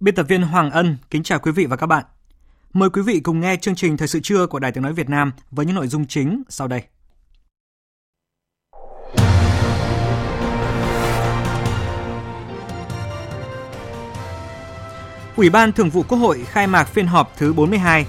[0.00, 2.04] Biên tập viên Hoàng Ân kính chào quý vị và các bạn.
[2.72, 5.08] Mời quý vị cùng nghe chương trình Thời sự trưa của Đài Tiếng Nói Việt
[5.08, 6.82] Nam với những nội dung chính sau đây.
[15.36, 18.06] Ủy ban Thường vụ Quốc hội khai mạc phiên họp thứ 42.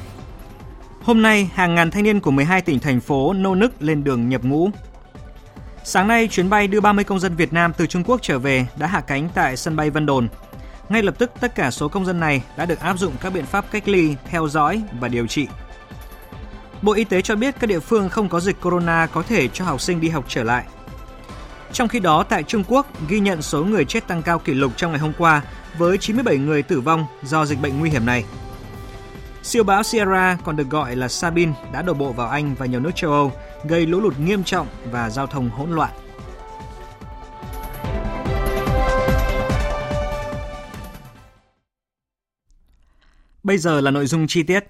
[1.02, 4.30] Hôm nay, hàng ngàn thanh niên của 12 tỉnh thành phố nô nức lên đường
[4.30, 4.70] nhập ngũ.
[5.84, 8.66] Sáng nay, chuyến bay đưa 30 công dân Việt Nam từ Trung Quốc trở về
[8.80, 10.28] đã hạ cánh tại sân bay Vân Đồn–
[10.92, 13.46] ngay lập tức tất cả số công dân này đã được áp dụng các biện
[13.46, 15.48] pháp cách ly, theo dõi và điều trị.
[16.82, 19.66] Bộ Y tế cho biết các địa phương không có dịch corona có thể cho
[19.66, 20.66] học sinh đi học trở lại.
[21.72, 24.72] Trong khi đó, tại Trung Quốc ghi nhận số người chết tăng cao kỷ lục
[24.76, 25.42] trong ngày hôm qua
[25.78, 28.26] với 97 người tử vong do dịch bệnh nguy hiểm này.
[29.44, 32.80] Siêu bão Sierra còn được gọi là Sabine đã đổ bộ vào Anh và nhiều
[32.80, 33.32] nước châu Âu,
[33.64, 35.92] gây lũ lụt nghiêm trọng và giao thông hỗn loạn.
[43.44, 44.64] Bây giờ là nội dung chi tiết.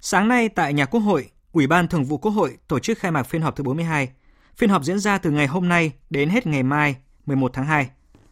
[0.00, 3.10] Sáng nay tại nhà Quốc hội, Ủy ban Thường vụ Quốc hội tổ chức khai
[3.10, 4.08] mạc phiên họp thứ 42.
[4.56, 7.88] Phiên họp diễn ra từ ngày hôm nay đến hết ngày mai 11 tháng 2.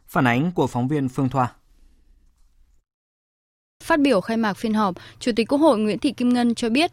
[0.09, 1.53] Phản ánh của phóng viên Phương Thoa.
[3.85, 6.69] Phát biểu khai mạc phiên họp, Chủ tịch Quốc hội Nguyễn Thị Kim Ngân cho
[6.69, 6.91] biết,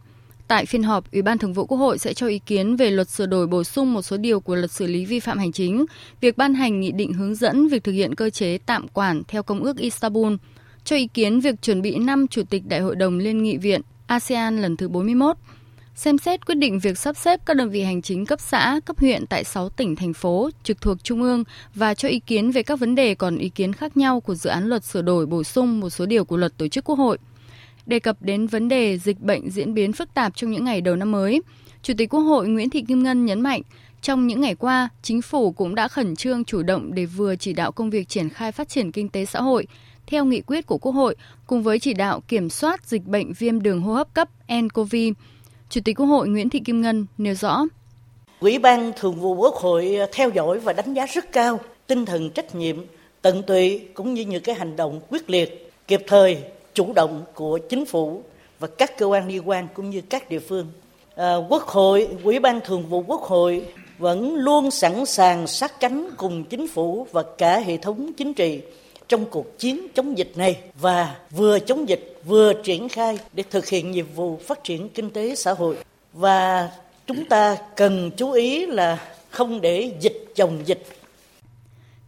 [0.47, 3.09] tại phiên họp, Ủy ban Thường vụ Quốc hội sẽ cho ý kiến về luật
[3.09, 5.85] sửa đổi bổ sung một số điều của luật xử lý vi phạm hành chính,
[6.21, 9.43] việc ban hành nghị định hướng dẫn việc thực hiện cơ chế tạm quản theo
[9.43, 10.35] Công ước Istanbul–
[10.89, 13.81] cho ý kiến việc chuẩn bị năm Chủ tịch Đại hội đồng Liên nghị viện
[14.07, 15.37] ASEAN lần thứ 41,
[15.95, 18.99] xem xét quyết định việc sắp xếp các đơn vị hành chính cấp xã, cấp
[18.99, 21.43] huyện tại 6 tỉnh, thành phố trực thuộc Trung ương
[21.75, 24.49] và cho ý kiến về các vấn đề còn ý kiến khác nhau của dự
[24.49, 27.17] án luật sửa đổi bổ sung một số điều của luật tổ chức Quốc hội.
[27.85, 30.95] Đề cập đến vấn đề dịch bệnh diễn biến phức tạp trong những ngày đầu
[30.95, 31.41] năm mới,
[31.83, 33.61] Chủ tịch Quốc hội Nguyễn Thị Kim Ngân nhấn mạnh,
[34.01, 37.53] trong những ngày qua, chính phủ cũng đã khẩn trương chủ động để vừa chỉ
[37.53, 39.67] đạo công việc triển khai phát triển kinh tế xã hội,
[40.09, 41.15] theo nghị quyết của Quốc hội
[41.47, 44.95] cùng với chỉ đạo kiểm soát dịch bệnh viêm đường hô hấp cấp nCoV.
[45.69, 47.61] Chủ tịch Quốc hội Nguyễn Thị Kim Ngân nêu rõ.
[48.39, 52.29] Ủy ban Thường vụ Quốc hội theo dõi và đánh giá rất cao tinh thần
[52.29, 52.85] trách nhiệm,
[53.21, 56.37] tận tụy cũng như những cái hành động quyết liệt, kịp thời,
[56.73, 58.23] chủ động của chính phủ
[58.59, 60.67] và các cơ quan liên quan cũng như các địa phương.
[61.15, 63.65] À, Quốc hội, Ủy ban Thường vụ Quốc hội
[63.97, 68.61] vẫn luôn sẵn sàng sát cánh cùng chính phủ và cả hệ thống chính trị
[69.09, 73.67] trong cuộc chiến chống dịch này và vừa chống dịch vừa triển khai để thực
[73.67, 75.77] hiện nhiệm vụ phát triển kinh tế xã hội
[76.13, 76.69] và
[77.07, 80.83] chúng ta cần chú ý là không để dịch chồng dịch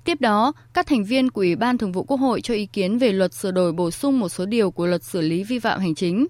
[0.03, 2.97] Tiếp đó, các thành viên của Ủy ban Thường vụ Quốc hội cho ý kiến
[2.97, 5.79] về luật sửa đổi bổ sung một số điều của luật xử lý vi phạm
[5.79, 6.27] hành chính.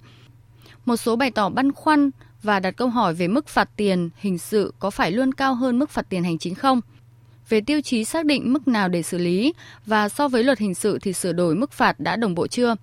[0.86, 2.12] Một số bày tỏ băn khoăn
[2.44, 5.80] và đặt câu hỏi về mức phạt tiền hình sự có phải luôn cao hơn
[5.80, 6.82] mức phạt tiền hành chính không?
[7.52, 9.54] Về tiêu chí xác định mức nào để xử lý
[9.86, 12.76] và so với luật hình sự thì sửa đổi mức phạt đã đồng bộ chưa?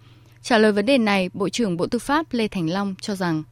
[0.43, 3.43] Trả lời vấn đề này, Bộ trưởng Bộ Tư pháp Lê Thành Long cho rằng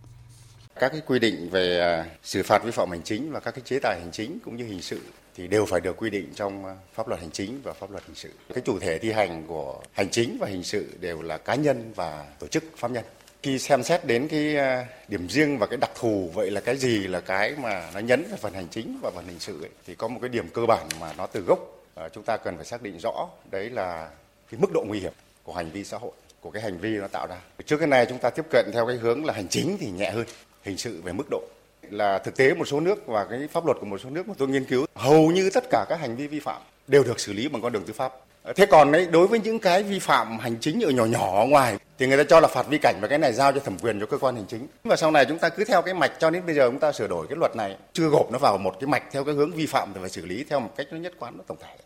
[0.81, 3.63] các cái quy định về à, xử phạt vi phạm hành chính và các cái
[3.65, 5.01] chế tài hành chính cũng như hình sự
[5.37, 8.03] thì đều phải được quy định trong à, pháp luật hành chính và pháp luật
[8.07, 8.31] hình sự.
[8.55, 11.93] Cái chủ thể thi hành của hành chính và hình sự đều là cá nhân
[11.95, 13.05] và tổ chức pháp nhân
[13.47, 16.77] khi xem xét đến cái ờ, điểm riêng và cái đặc thù vậy là cái
[16.77, 19.71] gì là cái mà nó nhấn về phần hành chính và phần hình sự ấy,
[19.87, 21.59] thì có một cái điểm cơ bản mà nó từ gốc
[21.95, 24.09] ờ, chúng ta cần phải xác định rõ đấy là
[24.51, 25.13] cái mức độ nguy hiểm
[25.43, 26.11] của hành vi xã hội
[26.41, 27.37] của cái hành vi nó tạo ra.
[27.67, 30.11] Trước cái này chúng ta tiếp cận theo cái hướng là hành chính thì nhẹ
[30.11, 30.27] hơn
[30.63, 31.43] hình sự về mức độ.
[31.91, 34.35] Là thực tế một số nước và cái pháp luật của một số nước mà
[34.39, 37.33] tôi nghiên cứu hầu như tất cả các hành vi vi phạm đều được xử
[37.33, 38.13] lý bằng con đường tư pháp.
[38.43, 41.41] Ờ, thế còn đấy đối với những cái vi phạm hành chính ở nhỏ nhỏ
[41.41, 43.61] ở ngoài thì người ta cho là phạt vi cảnh và cái này giao cho
[43.61, 44.67] thẩm quyền cho cơ quan hành chính.
[44.85, 46.93] Và sau này chúng ta cứ theo cái mạch cho đến bây giờ chúng ta
[46.93, 49.51] sửa đổi cái luật này chưa gộp nó vào một cái mạch theo cái hướng
[49.51, 51.77] vi phạm thì phải xử lý theo một cách nó nhất quán nó tổng thể.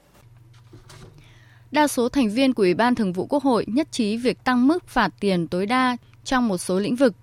[1.70, 4.68] Đa số thành viên của Ủy ban Thường vụ Quốc hội nhất trí việc tăng
[4.68, 7.14] mức phạt tiền tối đa trong một số lĩnh vực,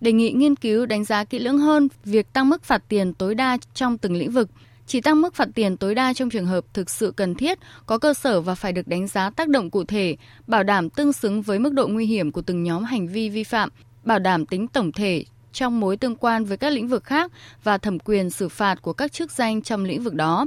[0.00, 3.34] đề nghị nghiên cứu đánh giá kỹ lưỡng hơn việc tăng mức phạt tiền tối
[3.34, 4.48] đa trong từng lĩnh vực.
[4.86, 7.98] Chỉ tăng mức phạt tiền tối đa trong trường hợp thực sự cần thiết, có
[7.98, 10.16] cơ sở và phải được đánh giá tác động cụ thể,
[10.46, 13.44] bảo đảm tương xứng với mức độ nguy hiểm của từng nhóm hành vi vi
[13.44, 13.70] phạm,
[14.02, 17.32] bảo đảm tính tổng thể trong mối tương quan với các lĩnh vực khác
[17.62, 20.46] và thẩm quyền xử phạt của các chức danh trong lĩnh vực đó.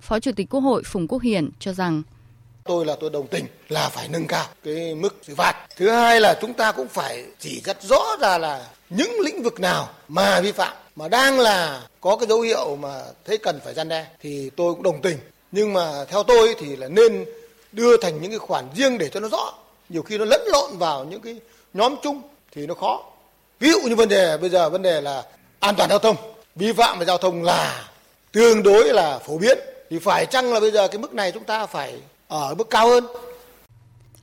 [0.00, 2.02] Phó Chủ tịch Quốc hội Phùng Quốc Hiển cho rằng
[2.64, 5.66] tôi là tôi đồng tình là phải nâng cao cái mức xử phạt.
[5.76, 9.60] Thứ hai là chúng ta cũng phải chỉ rất rõ ra là những lĩnh vực
[9.60, 13.74] nào mà vi phạm mà đang là có cái dấu hiệu mà thấy cần phải
[13.74, 15.18] gian đe thì tôi cũng đồng tình.
[15.52, 17.24] Nhưng mà theo tôi thì là nên
[17.72, 19.52] đưa thành những cái khoản riêng để cho nó rõ.
[19.88, 21.40] Nhiều khi nó lẫn lộn vào những cái
[21.74, 22.22] nhóm chung
[22.52, 23.04] thì nó khó.
[23.60, 25.24] Ví dụ như vấn đề bây giờ vấn đề là
[25.58, 26.16] an toàn giao thông,
[26.56, 27.88] vi phạm về giao thông là
[28.32, 29.58] tương đối là phổ biến
[29.90, 32.88] thì phải chăng là bây giờ cái mức này chúng ta phải ở mức cao
[32.88, 33.06] hơn.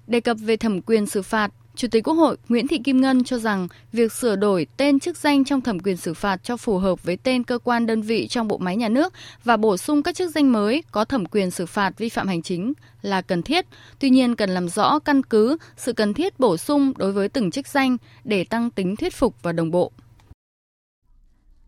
[0.08, 3.24] Đề cập về thẩm quyền xử phạt, Chủ tịch Quốc hội Nguyễn Thị Kim Ngân
[3.24, 6.78] cho rằng việc sửa đổi tên chức danh trong thẩm quyền xử phạt cho phù
[6.78, 9.14] hợp với tên cơ quan đơn vị trong bộ máy nhà nước
[9.44, 12.42] và bổ sung các chức danh mới có thẩm quyền xử phạt vi phạm hành
[12.42, 13.66] chính là cần thiết.
[14.00, 17.52] Tuy nhiên cần làm rõ căn cứ sự cần thiết bổ sung đối với từng
[17.52, 19.92] chức danh để tăng tính thuyết phục và đồng bộ.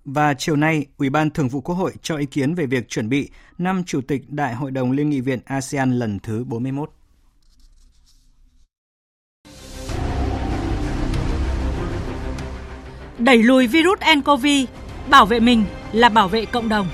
[0.05, 3.09] Và chiều nay, Ủy ban Thường vụ Quốc hội cho ý kiến về việc chuẩn
[3.09, 6.98] bị năm Chủ tịch Đại hội đồng Liên nghị viện ASEAN lần thứ 41.
[13.19, 14.45] Đẩy lùi virus nCoV,
[15.09, 16.87] bảo vệ mình là bảo vệ cộng đồng.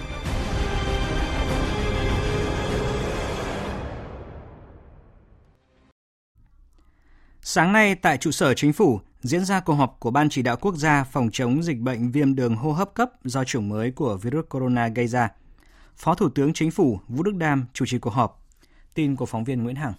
[7.41, 10.57] Sáng nay tại trụ sở chính phủ diễn ra cuộc họp của Ban chỉ đạo
[10.61, 14.17] quốc gia phòng chống dịch bệnh viêm đường hô hấp cấp do chủng mới của
[14.17, 15.29] virus corona gây ra.
[15.95, 18.47] Phó Thủ tướng Chính phủ Vũ Đức Đam chủ trì cuộc họp.
[18.93, 19.93] Tin của phóng viên Nguyễn Hằng.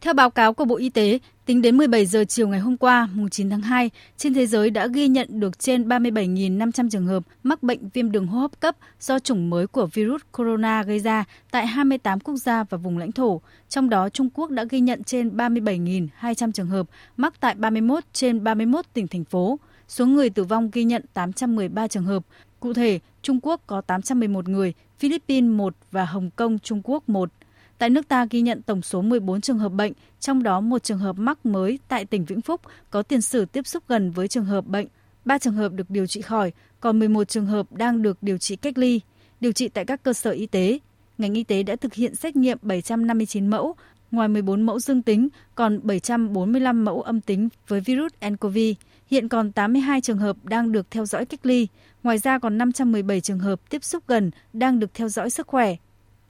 [0.00, 3.08] Theo báo cáo của Bộ Y tế, tính đến 17 giờ chiều ngày hôm qua,
[3.14, 7.22] mùng 9 tháng 2, trên thế giới đã ghi nhận được trên 37.500 trường hợp
[7.42, 11.24] mắc bệnh viêm đường hô hấp cấp do chủng mới của virus corona gây ra
[11.50, 13.40] tại 28 quốc gia và vùng lãnh thổ.
[13.68, 16.86] Trong đó, Trung Quốc đã ghi nhận trên 37.200 trường hợp
[17.16, 19.58] mắc tại 31 trên 31 tỉnh thành phố.
[19.88, 22.22] Số người tử vong ghi nhận 813 trường hợp.
[22.60, 27.30] Cụ thể, Trung Quốc có 811 người, Philippines 1 và Hồng Kông Trung Quốc 1.
[27.80, 30.98] Tại nước ta ghi nhận tổng số 14 trường hợp bệnh, trong đó một trường
[30.98, 32.60] hợp mắc mới tại tỉnh Vĩnh Phúc
[32.90, 34.86] có tiền sử tiếp xúc gần với trường hợp bệnh.
[35.24, 38.56] 3 trường hợp được điều trị khỏi, còn 11 trường hợp đang được điều trị
[38.56, 39.00] cách ly,
[39.40, 40.78] điều trị tại các cơ sở y tế.
[41.18, 43.74] Ngành y tế đã thực hiện xét nghiệm 759 mẫu,
[44.10, 48.58] ngoài 14 mẫu dương tính, còn 745 mẫu âm tính với virus nCoV.
[49.06, 51.66] Hiện còn 82 trường hợp đang được theo dõi cách ly,
[52.02, 55.76] ngoài ra còn 517 trường hợp tiếp xúc gần đang được theo dõi sức khỏe.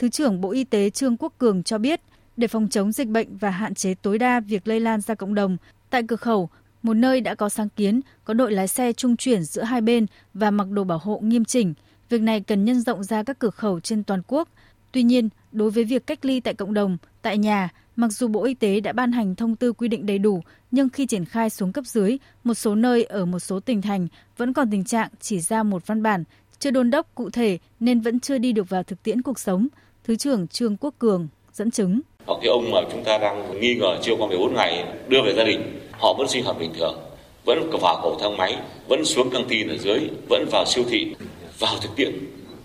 [0.00, 2.00] Thứ trưởng Bộ Y tế Trương Quốc Cường cho biết,
[2.36, 5.34] để phòng chống dịch bệnh và hạn chế tối đa việc lây lan ra cộng
[5.34, 5.56] đồng,
[5.90, 6.50] tại cửa khẩu,
[6.82, 10.06] một nơi đã có sáng kiến có đội lái xe trung chuyển giữa hai bên
[10.34, 11.74] và mặc đồ bảo hộ nghiêm chỉnh.
[12.08, 14.48] Việc này cần nhân rộng ra các cửa khẩu trên toàn quốc.
[14.92, 18.44] Tuy nhiên, đối với việc cách ly tại cộng đồng, tại nhà, mặc dù Bộ
[18.44, 21.50] Y tế đã ban hành thông tư quy định đầy đủ, nhưng khi triển khai
[21.50, 25.08] xuống cấp dưới, một số nơi ở một số tỉnh thành vẫn còn tình trạng
[25.20, 26.24] chỉ ra một văn bản,
[26.58, 29.68] chưa đôn đốc cụ thể nên vẫn chưa đi được vào thực tiễn cuộc sống.
[30.10, 32.00] Thứ trưởng Trương Quốc Cường dẫn chứng.
[32.26, 35.34] Hoặc cái ông mà chúng ta đang nghi ngờ chưa qua 14 ngày đưa về
[35.34, 36.98] gia đình, họ vẫn sinh hoạt bình thường,
[37.44, 38.56] vẫn vào cầu thang máy,
[38.88, 41.14] vẫn xuống căng tin ở dưới, vẫn vào siêu thị.
[41.58, 42.12] Vào thực tiễn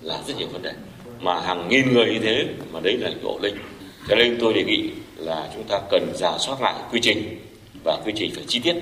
[0.01, 0.74] là rất nhiều vấn đề.
[1.19, 3.56] Mà hàng nghìn người như thế mà đấy là ổ linh.
[4.09, 7.39] Cho nên tôi đề nghị là chúng ta cần giả soát lại quy trình
[7.84, 8.75] và quy trình phải chi tiết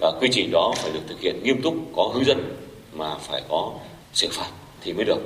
[0.00, 2.56] và quy trình đó phải được thực hiện nghiêm túc, có hướng dẫn
[2.92, 3.72] mà phải có
[4.12, 5.18] xử phạt thì mới được.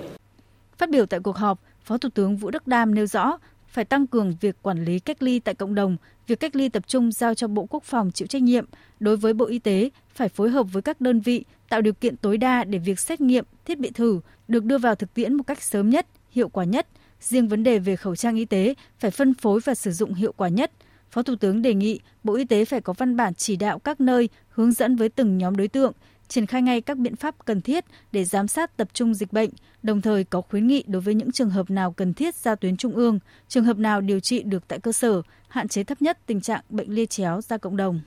[0.78, 1.58] Phát biểu tại cuộc họp,
[1.90, 5.22] Phó Thủ tướng Vũ Đức Đam nêu rõ phải tăng cường việc quản lý cách
[5.22, 8.28] ly tại cộng đồng, việc cách ly tập trung giao cho Bộ Quốc phòng chịu
[8.28, 8.64] trách nhiệm.
[9.00, 12.16] Đối với Bộ Y tế, phải phối hợp với các đơn vị tạo điều kiện
[12.16, 15.42] tối đa để việc xét nghiệm, thiết bị thử được đưa vào thực tiễn một
[15.46, 16.86] cách sớm nhất, hiệu quả nhất.
[17.20, 20.32] Riêng vấn đề về khẩu trang y tế phải phân phối và sử dụng hiệu
[20.36, 20.72] quả nhất.
[21.10, 24.00] Phó Thủ tướng đề nghị Bộ Y tế phải có văn bản chỉ đạo các
[24.00, 25.92] nơi hướng dẫn với từng nhóm đối tượng,
[26.30, 29.50] triển khai ngay các biện pháp cần thiết để giám sát tập trung dịch bệnh,
[29.82, 32.76] đồng thời có khuyến nghị đối với những trường hợp nào cần thiết ra tuyến
[32.76, 33.18] trung ương,
[33.48, 36.64] trường hợp nào điều trị được tại cơ sở, hạn chế thấp nhất tình trạng
[36.68, 38.00] bệnh lia chéo ra cộng đồng.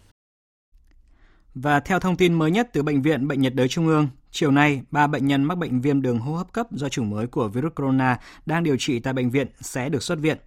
[1.55, 4.51] Và theo thông tin mới nhất từ Bệnh viện Bệnh nhiệt đới Trung ương, chiều
[4.51, 7.47] nay, ba bệnh nhân mắc bệnh viêm đường hô hấp cấp do chủng mới của
[7.47, 10.37] virus corona đang điều trị tại bệnh viện sẽ được xuất viện.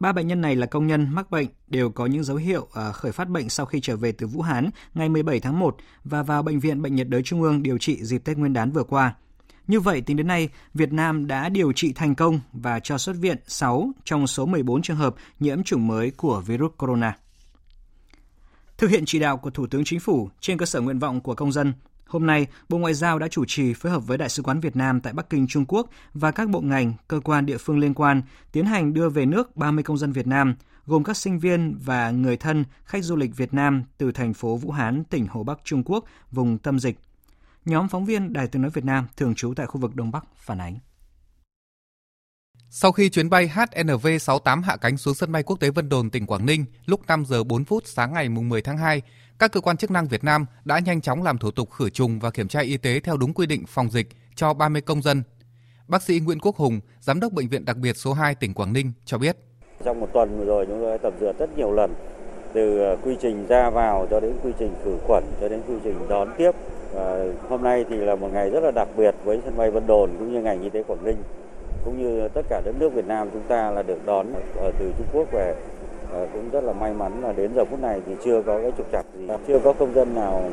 [0.00, 2.92] Ba bệnh nhân này là công nhân mắc bệnh đều có những dấu hiệu à,
[2.92, 6.22] khởi phát bệnh sau khi trở về từ Vũ Hán ngày 17 tháng 1 và
[6.22, 8.84] vào bệnh viện Bệnh nhiệt đới Trung ương điều trị dịp Tết Nguyên đán vừa
[8.84, 9.14] qua.
[9.66, 13.16] Như vậy, tính đến nay, Việt Nam đã điều trị thành công và cho xuất
[13.20, 17.16] viện 6 trong số 14 trường hợp nhiễm chủng mới của virus corona.
[18.78, 21.34] Thực hiện chỉ đạo của Thủ tướng Chính phủ trên cơ sở nguyện vọng của
[21.34, 21.72] công dân,
[22.06, 24.76] Hôm nay, Bộ Ngoại giao đã chủ trì phối hợp với Đại sứ quán Việt
[24.76, 27.94] Nam tại Bắc Kinh, Trung Quốc và các bộ ngành, cơ quan địa phương liên
[27.94, 28.22] quan
[28.52, 32.10] tiến hành đưa về nước 30 công dân Việt Nam, gồm các sinh viên và
[32.10, 35.58] người thân khách du lịch Việt Nam từ thành phố Vũ Hán, tỉnh Hồ Bắc,
[35.64, 36.98] Trung Quốc, vùng tâm dịch.
[37.64, 40.24] Nhóm phóng viên Đài Tiếng Nói Việt Nam thường trú tại khu vực Đông Bắc
[40.36, 40.78] phản ánh.
[42.70, 46.26] Sau khi chuyến bay HNV68 hạ cánh xuống sân bay quốc tế Vân Đồn, tỉnh
[46.26, 49.02] Quảng Ninh lúc 5 giờ 4 phút sáng ngày 10 tháng 2,
[49.38, 52.18] các cơ quan chức năng Việt Nam đã nhanh chóng làm thủ tục khử trùng
[52.18, 55.22] và kiểm tra y tế theo đúng quy định phòng dịch cho 30 công dân.
[55.88, 58.72] Bác sĩ Nguyễn Quốc Hùng, Giám đốc Bệnh viện đặc biệt số 2 tỉnh Quảng
[58.72, 59.36] Ninh cho biết.
[59.84, 61.94] Trong một tuần vừa rồi chúng tôi tập dượt rất nhiều lần,
[62.52, 65.74] từ ờ, quy trình ra vào cho đến quy trình khử khuẩn cho đến quy
[65.84, 66.50] trình đón tiếp.
[66.92, 69.86] Và hôm nay thì là một ngày rất là đặc biệt với sân bay Vân
[69.86, 71.16] Đồn cũng như ngành y tế Quảng Ninh
[71.84, 74.26] cũng như tất cả đất nước Việt Nam chúng ta là được đón
[74.56, 75.54] ở từ Trung Quốc về
[76.32, 78.92] cũng rất là may mắn là đến giờ phút này thì chưa có cái trục
[78.92, 80.50] trặc gì, chưa có công dân nào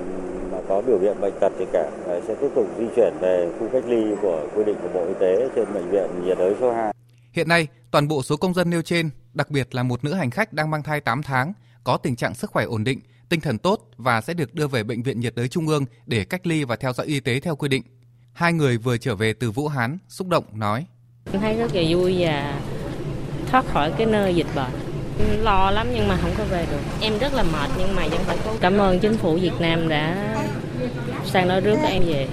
[0.51, 1.91] mà có biểu hiện bệnh tật gì cả.
[2.27, 5.13] Sẽ tiếp tục di chuyển về khu cách ly của quy định của Bộ Y
[5.19, 6.93] tế trên bệnh viện nhiệt đới số 2.
[7.31, 10.31] Hiện nay, toàn bộ số công dân nêu trên, đặc biệt là một nữ hành
[10.31, 13.57] khách đang mang thai 8 tháng, có tình trạng sức khỏe ổn định, tinh thần
[13.57, 16.63] tốt và sẽ được đưa về bệnh viện nhiệt đới trung ương để cách ly
[16.63, 17.83] và theo dõi y tế theo quy định.
[18.33, 20.85] Hai người vừa trở về từ Vũ Hán, xúc động nói:
[21.31, 22.61] Em thấy rất là vui và
[23.51, 24.71] thoát khỏi cái nơi dịch bệnh
[25.41, 26.77] lo lắm nhưng mà không có về được.
[27.01, 29.89] Em rất là mệt nhưng mà vẫn phải cố cảm ơn chính phủ Việt Nam
[29.89, 30.35] đã
[31.25, 32.27] sang đó rước em về.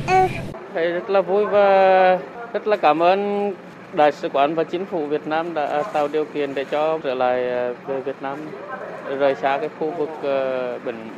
[0.74, 2.18] Thấy rất là vui và
[2.52, 3.52] rất là cảm ơn
[3.92, 7.14] đại sứ quán và chính phủ Việt Nam đã tạo điều kiện để cho trở
[7.14, 8.38] lại ờ, về Việt Nam
[9.18, 11.10] rời xa cái khu vực ờ, bệnh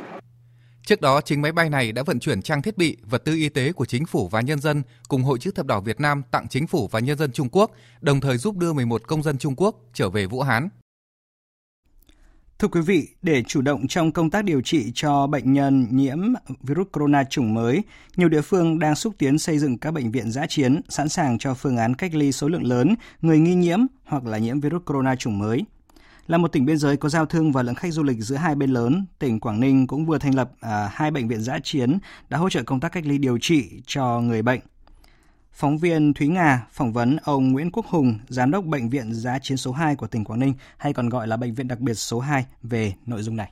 [0.85, 3.49] Trước đó, chính máy bay này đã vận chuyển trang thiết bị, vật tư y
[3.49, 6.47] tế của chính phủ và nhân dân cùng Hội chữ thập đỏ Việt Nam tặng
[6.47, 9.53] chính phủ và nhân dân Trung Quốc, đồng thời giúp đưa 11 công dân Trung
[9.57, 10.69] Quốc trở về Vũ Hán.
[12.59, 16.19] Thưa quý vị, để chủ động trong công tác điều trị cho bệnh nhân nhiễm
[16.61, 17.83] virus corona chủng mới,
[18.15, 21.37] nhiều địa phương đang xúc tiến xây dựng các bệnh viện giã chiến sẵn sàng
[21.37, 24.81] cho phương án cách ly số lượng lớn người nghi nhiễm hoặc là nhiễm virus
[24.85, 25.65] corona chủng mới.
[26.27, 28.55] Là một tỉnh biên giới có giao thương và lượng khách du lịch giữa hai
[28.55, 31.97] bên lớn, tỉnh Quảng Ninh cũng vừa thành lập à, hai bệnh viện giã chiến
[32.29, 34.59] đã hỗ trợ công tác cách ly điều trị cho người bệnh.
[35.55, 39.39] Phóng viên Thúy Nga phỏng vấn ông Nguyễn Quốc Hùng, Giám đốc Bệnh viện Giá
[39.41, 41.93] chiến số 2 của tỉnh Quảng Ninh, hay còn gọi là Bệnh viện đặc biệt
[41.93, 43.51] số 2 về nội dung này.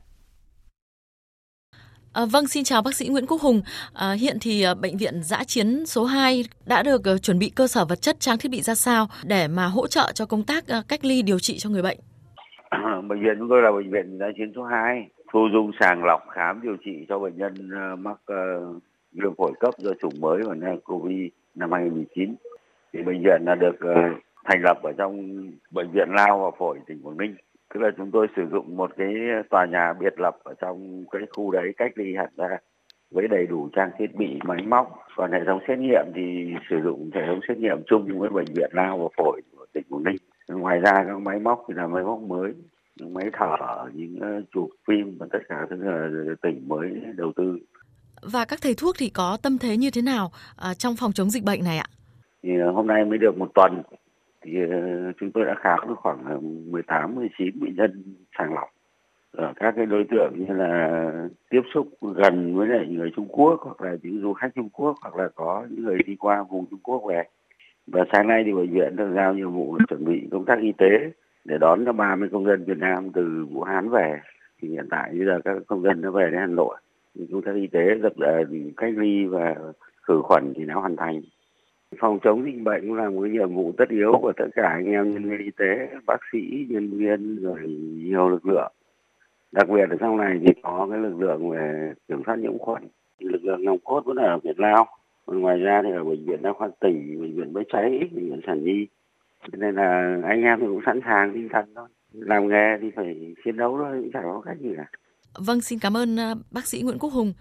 [2.13, 3.61] À, vâng, xin chào bác sĩ Nguyễn Quốc Hùng.
[3.93, 7.51] À, hiện thì à, bệnh viện giã chiến số 2 đã được uh, chuẩn bị
[7.55, 10.43] cơ sở vật chất trang thiết bị ra sao để mà hỗ trợ cho công
[10.43, 11.97] tác uh, cách ly điều trị cho người bệnh?
[13.09, 16.21] bệnh viện chúng tôi là bệnh viện giã chiến số 2, thu dung sàng lọc
[16.35, 20.41] khám điều trị cho bệnh nhân uh, mắc uh, viêm phổi cấp do chủng mới
[20.43, 22.35] và COVID năm 2019
[22.93, 23.93] thì bệnh viện là được ờ,
[24.45, 27.35] thành lập ở trong bệnh viện lao và phổi tỉnh Quảng Ninh.
[27.73, 29.13] Tức là chúng tôi sử dụng một cái
[29.49, 32.57] tòa nhà biệt lập ở trong cái khu đấy, cách ly hẳn ra
[33.11, 34.99] với đầy đủ trang thiết bị, máy móc.
[35.15, 38.53] Còn hệ thống xét nghiệm thì sử dụng hệ thống xét nghiệm chung với bệnh
[38.55, 40.15] viện lao và phổi của tỉnh Quảng Ninh.
[40.47, 42.53] Ngoài ra các máy móc thì là máy móc mới,
[42.99, 43.57] những máy thở,
[43.93, 46.09] những ờ, chụp phim và tất cả thứ là
[46.41, 47.59] tỉnh mới đầu tư
[48.21, 50.31] và các thầy thuốc thì có tâm thế như thế nào
[50.69, 51.85] uh, trong phòng chống dịch bệnh này ạ?
[52.43, 53.81] Thì à, hôm nay mới được một tuần
[54.41, 54.77] thì à,
[55.19, 58.03] chúng tôi đã khám được khoảng 18 19 bệnh nhân
[58.37, 58.69] sàng lọc
[59.31, 61.11] ở các cái đối tượng như là
[61.49, 64.97] tiếp xúc gần với lại người Trung Quốc hoặc là những du khách Trung Quốc
[65.01, 67.23] hoặc là có những người đi qua vùng Trung Quốc về.
[67.87, 70.71] Và sáng nay thì bệnh viện được giao nhiệm vụ chuẩn bị công tác y
[70.77, 71.11] tế
[71.45, 74.19] để đón cho 30 công dân Việt Nam từ Vũ Hán về.
[74.61, 76.77] Thì hiện tại bây giờ các công dân đã về đến Hà Nội
[77.31, 78.13] công tác y tế dập
[78.77, 79.55] cách ly và
[80.01, 81.21] khử khuẩn thì đã hoàn thành.
[81.99, 84.85] Phòng chống dịch bệnh cũng là một nhiệm vụ tất yếu của tất cả anh
[84.85, 87.59] em nhân viên y tế, bác sĩ, nhân viên, rồi
[88.05, 88.71] nhiều lực lượng.
[89.51, 92.83] Đặc biệt là sau này thì có cái lực lượng về kiểm soát nhiễm khuẩn.
[93.19, 94.87] Lực lượng nòng cốt vẫn ở Việt Lao
[95.25, 98.29] còn ngoài ra thì ở bệnh viện đa khoa tỉnh, bệnh viện bãi cháy, bệnh
[98.29, 98.87] viện sản nhi.
[99.53, 101.87] Nên là anh em thì cũng sẵn sàng tinh thần thôi.
[102.13, 104.85] Làm nghề thì phải chiến đấu thôi chẳng có cách gì cả.
[105.33, 107.33] Vâng, xin cảm ơn à, bác sĩ Nguyễn Quốc Hùng.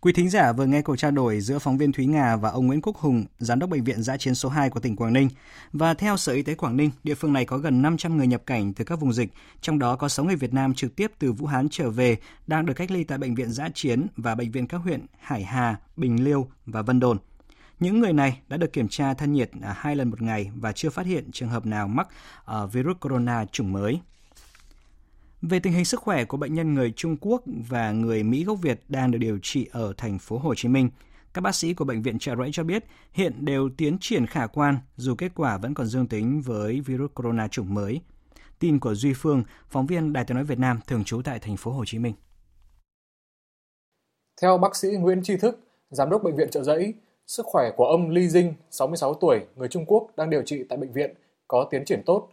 [0.00, 2.66] Quý thính giả vừa nghe cuộc trao đổi giữa phóng viên Thúy Nga và ông
[2.66, 5.28] Nguyễn Quốc Hùng, giám đốc bệnh viện giã chiến số 2 của tỉnh Quảng Ninh.
[5.72, 8.42] Và theo Sở Y tế Quảng Ninh, địa phương này có gần 500 người nhập
[8.46, 9.30] cảnh từ các vùng dịch,
[9.60, 12.16] trong đó có 6 người Việt Nam trực tiếp từ Vũ Hán trở về
[12.46, 15.44] đang được cách ly tại bệnh viện giã chiến và bệnh viện các huyện Hải
[15.44, 17.18] Hà, Bình Liêu và Vân Đồn.
[17.80, 20.72] Những người này đã được kiểm tra thân nhiệt à, hai lần một ngày và
[20.72, 22.08] chưa phát hiện trường hợp nào mắc
[22.44, 24.00] à, virus corona chủng mới.
[25.42, 28.58] Về tình hình sức khỏe của bệnh nhân người Trung Quốc và người Mỹ gốc
[28.62, 30.90] Việt đang được điều trị ở thành phố Hồ Chí Minh,
[31.34, 34.46] các bác sĩ của bệnh viện Trợ Rẫy cho biết hiện đều tiến triển khả
[34.46, 38.00] quan dù kết quả vẫn còn dương tính với virus corona chủng mới.
[38.58, 41.56] Tin của Duy Phương, phóng viên Đài Tiếng nói Việt Nam thường trú tại thành
[41.56, 42.14] phố Hồ Chí Minh.
[44.42, 46.94] Theo bác sĩ Nguyễn Tri Thức, giám đốc bệnh viện Trợ Giấy,
[47.26, 50.78] sức khỏe của ông Li Dinh, 66 tuổi, người Trung Quốc đang điều trị tại
[50.78, 51.14] bệnh viện
[51.48, 52.28] có tiến triển tốt.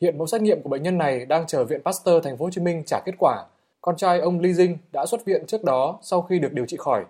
[0.00, 2.50] Hiện mẫu xét nghiệm của bệnh nhân này đang chờ viện Pasteur thành phố Hồ
[2.50, 3.46] Chí Minh trả kết quả.
[3.80, 6.76] Con trai ông Li Jing đã xuất viện trước đó sau khi được điều trị
[6.76, 7.04] khỏi.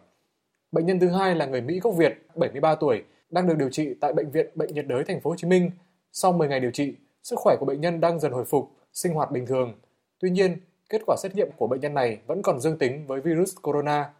[0.72, 3.94] Bệnh nhân thứ hai là người Mỹ gốc Việt, 73 tuổi, đang được điều trị
[4.00, 5.70] tại bệnh viện Bệnh nhiệt đới thành phố Hồ Chí Minh.
[6.12, 9.12] Sau 10 ngày điều trị, sức khỏe của bệnh nhân đang dần hồi phục, sinh
[9.12, 9.74] hoạt bình thường.
[10.20, 10.56] Tuy nhiên,
[10.88, 14.10] kết quả xét nghiệm của bệnh nhân này vẫn còn dương tính với virus corona.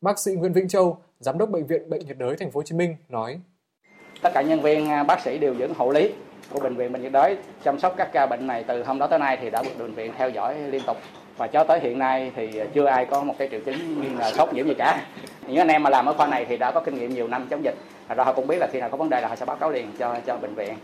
[0.00, 2.64] Bác sĩ Nguyễn Vĩnh Châu, giám đốc bệnh viện Bệnh nhiệt đới thành phố Hồ
[2.64, 3.40] Chí Minh nói:
[4.22, 6.12] Tất cả nhân viên à, bác sĩ đều vẫn hộ lý
[6.54, 9.06] của bệnh viện Bệnh nhiệt đới chăm sóc các ca bệnh này từ hôm đó
[9.06, 10.96] tới nay thì đã được bệnh viện theo dõi liên tục
[11.36, 14.32] và cho tới hiện nay thì chưa ai có một cái triệu chứng nghi ngờ
[14.36, 15.06] sốt nhiễm gì cả.
[15.46, 17.46] Những anh em mà làm ở khoa này thì đã có kinh nghiệm nhiều năm
[17.50, 17.74] chống dịch,
[18.16, 19.70] rồi họ cũng biết là khi nào có vấn đề là họ sẽ báo cáo
[19.70, 20.74] liền cho cho bệnh viện.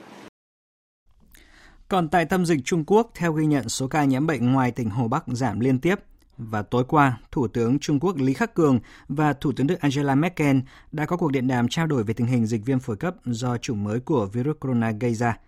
[1.88, 4.90] Còn tại tâm dịch Trung Quốc, theo ghi nhận số ca nhiễm bệnh ngoài tỉnh
[4.90, 5.94] Hồ Bắc giảm liên tiếp.
[6.38, 10.14] Và tối qua, Thủ tướng Trung Quốc Lý Khắc Cường và Thủ tướng Đức Angela
[10.14, 10.56] Merkel
[10.92, 13.58] đã có cuộc điện đàm trao đổi về tình hình dịch viêm phổi cấp do
[13.58, 15.38] chủng mới của virus corona gây ra.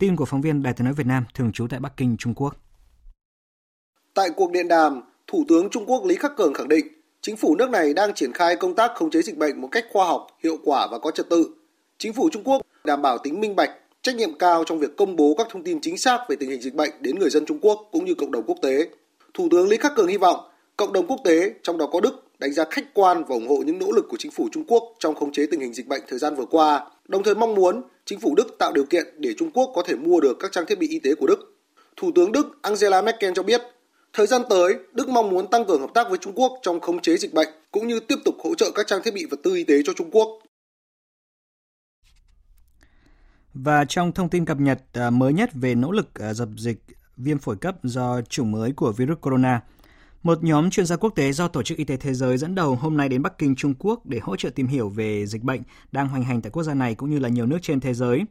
[0.00, 2.34] Tin của phóng viên Đài tiếng nói Việt Nam thường trú tại Bắc Kinh, Trung
[2.34, 2.56] Quốc.
[4.14, 6.86] Tại cuộc điện đàm, Thủ tướng Trung Quốc Lý Khắc Cường khẳng định
[7.20, 9.84] chính phủ nước này đang triển khai công tác khống chế dịch bệnh một cách
[9.92, 11.50] khoa học, hiệu quả và có trật tự.
[11.98, 13.70] Chính phủ Trung Quốc đảm bảo tính minh bạch,
[14.02, 16.62] trách nhiệm cao trong việc công bố các thông tin chính xác về tình hình
[16.62, 18.88] dịch bệnh đến người dân Trung Quốc cũng như cộng đồng quốc tế.
[19.34, 22.29] Thủ tướng Lý Khắc Cường hy vọng cộng đồng quốc tế, trong đó có Đức,
[22.40, 24.82] đánh giá khách quan và ủng hộ những nỗ lực của chính phủ Trung Quốc
[24.98, 27.82] trong khống chế tình hình dịch bệnh thời gian vừa qua, đồng thời mong muốn
[28.04, 30.64] chính phủ Đức tạo điều kiện để Trung Quốc có thể mua được các trang
[30.68, 31.56] thiết bị y tế của Đức.
[31.96, 33.60] Thủ tướng Đức Angela Merkel cho biết,
[34.12, 37.02] thời gian tới, Đức mong muốn tăng cường hợp tác với Trung Quốc trong khống
[37.02, 39.54] chế dịch bệnh cũng như tiếp tục hỗ trợ các trang thiết bị vật tư
[39.54, 40.28] y tế cho Trung Quốc.
[43.54, 46.78] Và trong thông tin cập nhật ờ, mới nhất về nỗ lực ờ, dập dịch
[47.16, 49.60] viêm phổi cấp do chủng mới của virus corona,
[50.22, 52.74] một nhóm chuyên gia quốc tế do Tổ chức Y tế Thế giới dẫn đầu
[52.74, 55.60] hôm nay đến Bắc Kinh, Trung Quốc để hỗ trợ tìm hiểu về dịch bệnh
[55.92, 58.24] đang hoành hành tại quốc gia này cũng như là nhiều nước trên thế giới.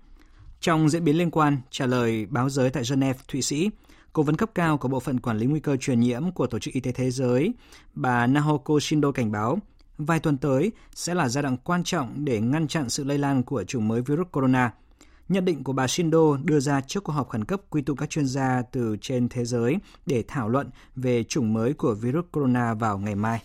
[0.60, 3.70] Trong diễn biến liên quan, trả lời báo giới tại Geneva, Thụy Sĩ,
[4.14, 6.60] Cố vấn cấp cao của Bộ phận Quản lý Nguy cơ truyền nhiễm của Tổ
[6.60, 7.54] chức Y tế Thế giới,
[7.94, 9.60] bà Nahoko Shindo cảnh báo,
[9.98, 13.44] vài tuần tới sẽ là giai đoạn quan trọng để ngăn chặn sự lây lan
[13.44, 14.72] của chủng mới virus corona–
[15.30, 18.10] Nhận định của bà Shindo đưa ra trước cuộc họp khẩn cấp quy tụ các
[18.10, 22.74] chuyên gia từ trên thế giới để thảo luận về chủng mới của virus corona
[22.74, 23.42] vào ngày mai.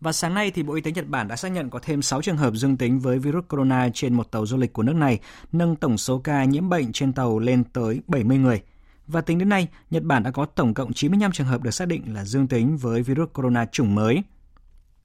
[0.00, 2.22] Và sáng nay thì Bộ Y tế Nhật Bản đã xác nhận có thêm 6
[2.22, 5.20] trường hợp dương tính với virus corona trên một tàu du lịch của nước này,
[5.52, 8.62] nâng tổng số ca nhiễm bệnh trên tàu lên tới 70 người.
[9.06, 11.88] Và tính đến nay, Nhật Bản đã có tổng cộng 95 trường hợp được xác
[11.88, 14.22] định là dương tính với virus corona chủng mới.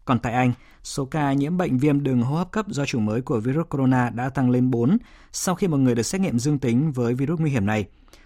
[0.08, 3.22] Còn tại Anh, số ca nhiễm bệnh viêm đường hô hấp cấp do chủng mới
[3.22, 4.98] của virus corona đã tăng lên 4
[5.32, 7.86] sau khi một người được xét nghiệm dương tính với virus nguy hiểm này.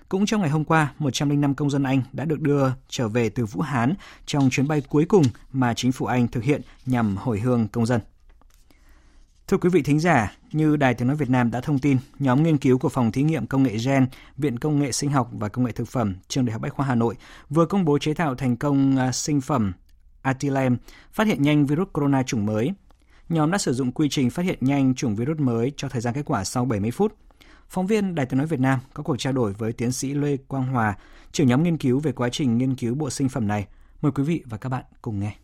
[0.10, 3.46] Cũng trong ngày hôm qua, 105 công dân Anh đã được đưa trở về từ
[3.46, 3.94] Vũ Hán
[4.26, 7.86] trong chuyến bay cuối cùng mà chính phủ Anh thực hiện nhằm hồi hương công
[7.86, 8.02] dân.
[9.48, 12.44] Thưa quý vị thính giả, như Đài Tiếng Nói Việt Nam đã thông tin, nhóm
[12.44, 15.50] nghiên cứu của Phòng Thí nghiệm Công nghệ Gen, Viện Công nghệ Sinh học và
[15.50, 17.16] Công nghệ Thực phẩm, Trường Đại học Bách khoa Hà Nội
[17.50, 19.74] vừa công bố chế tạo thành công à, sinh phẩm
[20.22, 20.78] Atilem
[21.12, 22.72] phát hiện nhanh virus corona chủng mới.
[23.30, 26.14] Nhóm đã sử dụng quy trình phát hiện nhanh chủng virus mới cho thời gian
[26.14, 27.16] kết quả sau 70 phút.
[27.70, 30.38] Phóng viên Đài tiếng nói Việt Nam có cuộc trao đổi với tiến sĩ Lê
[30.38, 30.98] Quang Hòa,
[31.32, 33.68] trưởng nhóm nghiên cứu về quá trình nghiên cứu bộ sinh phẩm này.
[34.02, 35.36] Mời quý vị và các bạn cùng nghe.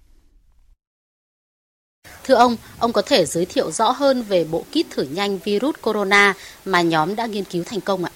[2.23, 5.75] Thưa ông, ông có thể giới thiệu rõ hơn về bộ kit thử nhanh virus
[5.81, 6.33] corona
[6.65, 8.11] mà nhóm đã nghiên cứu thành công ạ?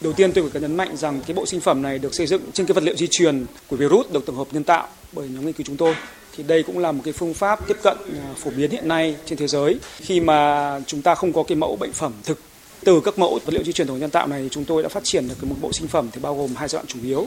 [0.00, 2.42] Đầu tiên tôi phải nhấn mạnh rằng cái bộ sinh phẩm này được xây dựng
[2.52, 5.44] trên cái vật liệu di truyền của virus được tổng hợp nhân tạo bởi nhóm
[5.44, 5.94] nghiên cứu chúng tôi.
[6.36, 9.16] Thì đây cũng là một cái phương pháp tiếp cận à, phổ biến hiện nay
[9.26, 9.78] trên thế giới.
[9.96, 12.38] Khi mà chúng ta không có cái mẫu bệnh phẩm thực,
[12.84, 14.82] từ các mẫu vật liệu di truyền tổng hợp nhân tạo này thì chúng tôi
[14.82, 16.98] đã phát triển được một bộ sinh phẩm thì bao gồm hai giai đoạn chủ
[17.04, 17.26] yếu.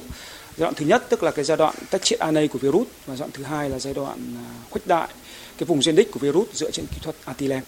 [0.57, 3.15] Giai đoạn thứ nhất, tức là cái giai đoạn tách triệt RNA của virus, và
[3.15, 5.07] giai đoạn thứ hai là giai đoạn à, khuếch đại,
[5.57, 7.61] cái vùng gen đích của virus dựa trên kỹ thuật atilen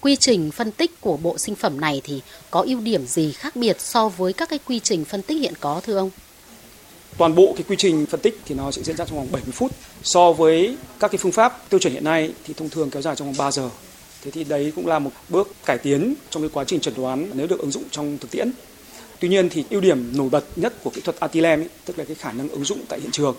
[0.00, 3.56] quy trình phân tích của bộ sinh phẩm này thì có ưu điểm gì khác
[3.56, 6.10] biệt so với các cái quy trình phân tích hiện có thưa ông?
[7.18, 9.52] Toàn bộ cái quy trình phân tích thì nó sẽ diễn ra trong vòng 70
[9.52, 9.72] phút.
[10.02, 13.16] So với các cái phương pháp tiêu chuẩn hiện nay thì thông thường kéo dài
[13.16, 13.70] trong vòng 3 giờ.
[14.22, 17.30] Thế thì đấy cũng là một bước cải tiến trong cái quá trình chẩn đoán
[17.34, 18.50] nếu được ứng dụng trong thực tiễn.
[19.20, 22.04] Tuy nhiên thì ưu điểm nổi bật nhất của kỹ thuật Atilem ấy, tức là
[22.04, 23.34] cái khả năng ứng dụng tại hiện trường.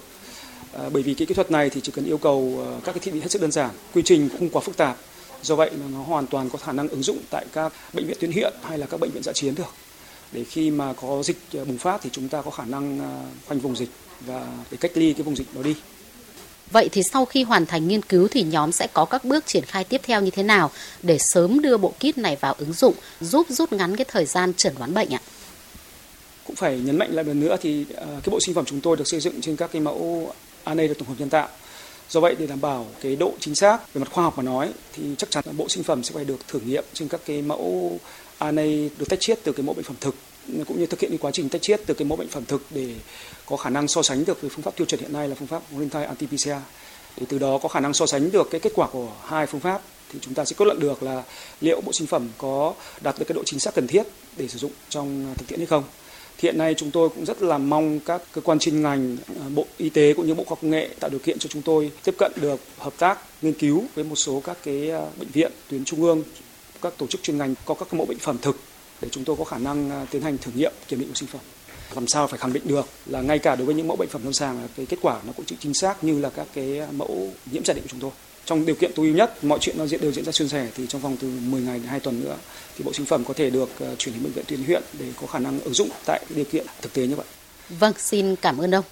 [0.74, 3.00] À, bởi vì cái kỹ thuật này thì chỉ cần yêu cầu ờ, các cái
[3.00, 4.97] thiết bị hết sức đơn giản, quy trình cũng không quá phức tạp
[5.44, 8.18] Do vậy là nó hoàn toàn có khả năng ứng dụng tại các bệnh viện
[8.20, 9.74] tuyến huyện hay là các bệnh viện dã chiến được.
[10.32, 13.22] Để khi mà có dịch ờ, bùng phát thì chúng ta có khả năng ờ,
[13.48, 13.90] khoanh vùng dịch
[14.26, 15.76] và để cách ly cái vùng dịch đó đi.
[16.72, 19.66] Vậy thì sau khi hoàn thành nghiên cứu thì nhóm sẽ có các bước triển
[19.66, 20.72] khai tiếp theo như thế nào
[21.04, 24.54] để sớm đưa bộ kit này vào ứng dụng giúp rút ngắn cái thời gian
[24.54, 25.20] chẩn đoán bệnh ạ?
[26.48, 28.98] Cũng phải nhấn mạnh lại lần nữa thì ờ, cái bộ sinh phẩm chúng tôi
[28.98, 30.32] được xây dựng trên các cái mẫu
[30.66, 31.50] RNA được tổng hợp nhân tạo
[32.12, 34.74] Do vậy để đảm bảo cái độ chính xác về mặt khoa học mà nói,
[34.93, 37.41] thì chắc chắn là bộ sinh phẩm sẽ phải được thử nghiệm trên các cái
[37.41, 38.00] mẫu
[38.39, 38.63] RNA
[38.97, 40.15] được tách chiết từ cái mẫu bệnh phẩm thực,
[40.67, 42.62] cũng như thực hiện cái quá trình tách chiết từ cái mẫu bệnh phẩm thực
[42.69, 42.95] để
[43.45, 45.47] có khả năng so sánh được với phương pháp tiêu chuẩn hiện nay là phương
[45.47, 46.50] pháp real time anti pcr
[47.17, 49.62] để từ đó có khả năng so sánh được cái kết quả của hai phương
[49.62, 49.82] pháp,
[50.13, 51.24] thì chúng ta sẽ kết luận được là
[51.62, 54.04] liệu bộ sinh phẩm có đạt được cái độ chính xác cần thiết
[54.38, 55.84] để sử dụng trong thực tiễn hay không.
[56.42, 59.66] Hiện nay chúng tôi cũng rất là mong các cơ quan chuyên ngành, à, Bộ
[59.78, 61.92] Y tế cũng như Bộ Khoa học Công nghệ tạo điều kiện cho chúng tôi
[62.04, 65.52] tiếp cận được hợp tác nghiên cứu với một số các cái à, bệnh viện
[65.70, 66.24] tuyến trung ương,
[66.82, 68.60] các tổ chức chuyên ngành có các mẫu bệnh phẩm thực
[69.02, 71.30] để chúng tôi có khả năng à, tiến hành thử nghiệm kiểm định của sinh
[71.30, 71.42] phẩm.
[71.96, 74.24] Làm sao phải khẳng định được là ngay cả đối với những mẫu bệnh phẩm
[74.24, 77.30] lâm sàng là cái kết quả nó cũng chính xác như là các cái mẫu
[77.52, 78.12] nhiễm giả định của chúng tôi.
[78.46, 80.68] Trong điều kiện tối ưu nhất mọi chuyện nó diễn đều diễn ra suôn sẻ
[80.76, 82.38] thì trong vòng từ 10 ngày đến 2 tuần nữa
[82.82, 85.06] thì bộ sinh phẩm có thể được ờ, chuyển đến bệnh viện tuyến huyện để
[85.22, 87.26] có khả năng ứng dụng tại điều kiện thực tế như vậy.
[87.70, 88.86] Vâng, xin cảm ơn ông.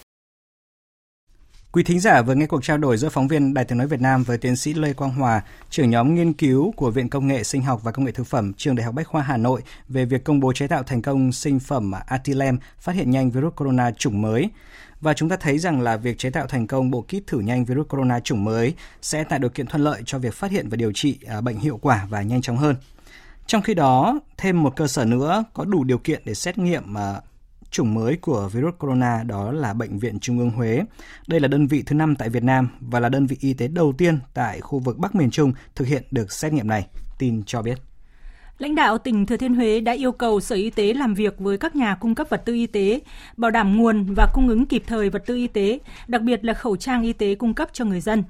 [1.71, 4.02] Quý thính giả vừa nghe cuộc trao đổi giữa phóng viên Đài tiếng nói Việt
[4.02, 7.43] Nam với tiến sĩ Lê Quang Hòa, trưởng nhóm nghiên cứu của Viện Công nghệ
[7.43, 10.06] Sinh học và Công nghệ Thực phẩm Trường Đại học Bách khoa Hà Nội về
[10.06, 13.91] việc công bố chế tạo thành công sinh phẩm Atilem phát hiện nhanh virus corona
[13.91, 14.49] chủng mới.
[15.02, 17.65] Và chúng ta thấy rằng là việc chế tạo thành công bộ kit thử nhanh
[17.65, 20.75] virus corona chủng mới sẽ tạo điều kiện thuận lợi cho việc phát hiện và
[20.75, 22.75] điều trị à, bệnh hiệu quả và nhanh chóng hơn.
[23.50, 26.84] Trong khi đó, thêm một cơ sở nữa có đủ điều kiện để xét nghiệm
[26.86, 27.20] mà
[27.72, 30.82] chủng mới của virus corona đó là Bệnh viện Trung ương Huế.
[31.28, 33.68] Đây là đơn vị thứ năm tại Việt Nam và là đơn vị y tế
[33.68, 36.88] đầu tiên tại khu vực Bắc miền Trung thực hiện được xét nghiệm này,
[37.20, 37.80] tin cho biết.
[38.58, 41.58] Lãnh đạo tỉnh Thừa Thiên Huế đã yêu cầu Sở Y tế làm việc với
[41.58, 43.00] các nhà cung cấp vật tư y tế,
[43.38, 46.54] bảo đảm nguồn và cung ứng kịp thời vật tư y tế, đặc biệt là
[46.54, 48.24] khẩu trang y tế cung cấp cho người dân.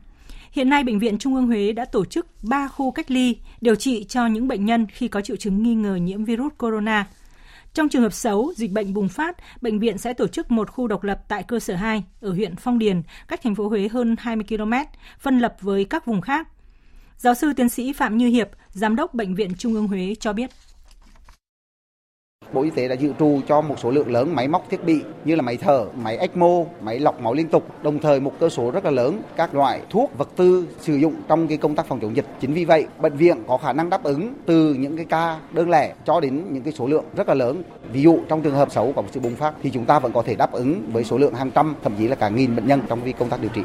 [0.52, 3.76] Hiện nay, Bệnh viện Trung ương Huế đã tổ chức 3 khu cách ly điều
[3.76, 7.08] trị cho những bệnh nhân khi có triệu chứng nghi ngờ nhiễm virus corona.
[7.74, 10.88] Trong trường hợp xấu, dịch bệnh bùng phát, bệnh viện sẽ tổ chức một khu
[10.88, 14.16] độc lập tại cơ sở 2 ở huyện Phong Điền, cách thành phố Huế hơn
[14.20, 14.74] 20 km,
[15.20, 16.48] phân lập với các vùng khác.
[17.18, 20.34] Giáo sư tiến sĩ Phạm Như Hiệp, Giám đốc Bệnh viện Trung ương Huế cho
[20.34, 20.50] biết.
[22.54, 25.04] Bộ Y tế đã dự trù cho một số lượng lớn máy móc thiết bị
[25.26, 28.50] như là máy thở, máy ECMO, máy lọc máu liên tục, đồng thời một cơ
[28.50, 31.86] số rất là lớn các loại thuốc, vật tư sử dụng trong cái công tác
[31.86, 32.26] phòng chống dịch.
[32.42, 35.70] Chính vì vậy, bệnh viện có khả năng đáp ứng từ những cái ca đơn
[35.70, 37.64] lẻ cho đến những cái số lượng rất là lớn.
[37.92, 40.12] Ví dụ trong trường hợp xấu có một sự bùng phát thì chúng ta vẫn
[40.12, 42.68] có thể đáp ứng với số lượng hàng trăm, thậm chí là cả nghìn bệnh
[42.68, 43.62] nhân trong công tác điều trị.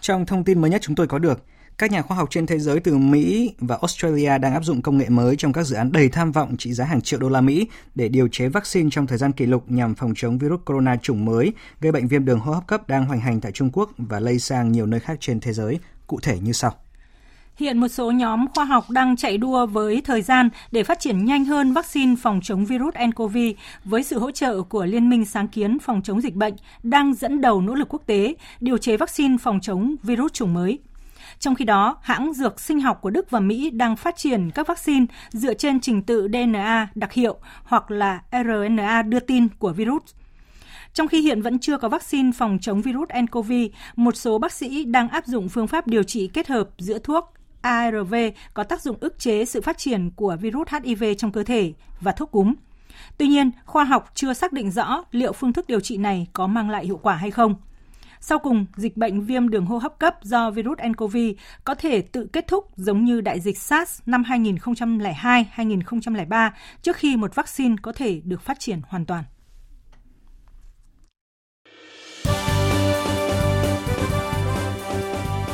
[0.00, 1.44] Trong thông tin mới nhất chúng tôi có được,
[1.80, 4.98] các nhà khoa học trên thế giới từ Mỹ và Australia đang áp dụng công
[4.98, 7.40] nghệ mới trong các dự án đầy tham vọng trị giá hàng triệu đô la
[7.40, 10.96] Mỹ để điều chế vaccine trong thời gian kỷ lục nhằm phòng chống virus corona
[10.96, 13.90] chủng mới gây bệnh viêm đường hô hấp cấp đang hoành hành tại Trung Quốc
[13.98, 16.74] và lây sang nhiều nơi khác trên thế giới, cụ thể như sau.
[17.56, 21.24] Hiện một số nhóm khoa học đang chạy đua với thời gian để phát triển
[21.24, 23.36] nhanh hơn vaccine phòng chống virus nCoV
[23.84, 27.40] với sự hỗ trợ của Liên minh sáng kiến phòng chống dịch bệnh đang dẫn
[27.40, 30.78] đầu nỗ lực quốc tế điều chế vaccine phòng chống virus chủng mới.
[31.40, 34.66] Trong khi đó, hãng dược sinh học của Đức và Mỹ đang phát triển các
[34.66, 40.02] vaccine dựa trên trình tự DNA đặc hiệu hoặc là RNA đưa tin của virus.
[40.94, 43.52] Trong khi hiện vẫn chưa có vaccine phòng chống virus nCoV,
[43.96, 47.34] một số bác sĩ đang áp dụng phương pháp điều trị kết hợp giữa thuốc
[47.62, 48.14] ARV
[48.54, 52.12] có tác dụng ức chế sự phát triển của virus HIV trong cơ thể và
[52.12, 52.54] thuốc cúm.
[53.18, 56.46] Tuy nhiên, khoa học chưa xác định rõ liệu phương thức điều trị này có
[56.46, 57.54] mang lại hiệu quả hay không.
[58.20, 61.16] Sau cùng, dịch bệnh viêm đường hô hấp cấp do virus nCoV
[61.64, 66.50] có thể tự kết thúc giống như đại dịch SARS năm 2002-2003
[66.82, 69.24] trước khi một vaccine có thể được phát triển hoàn toàn.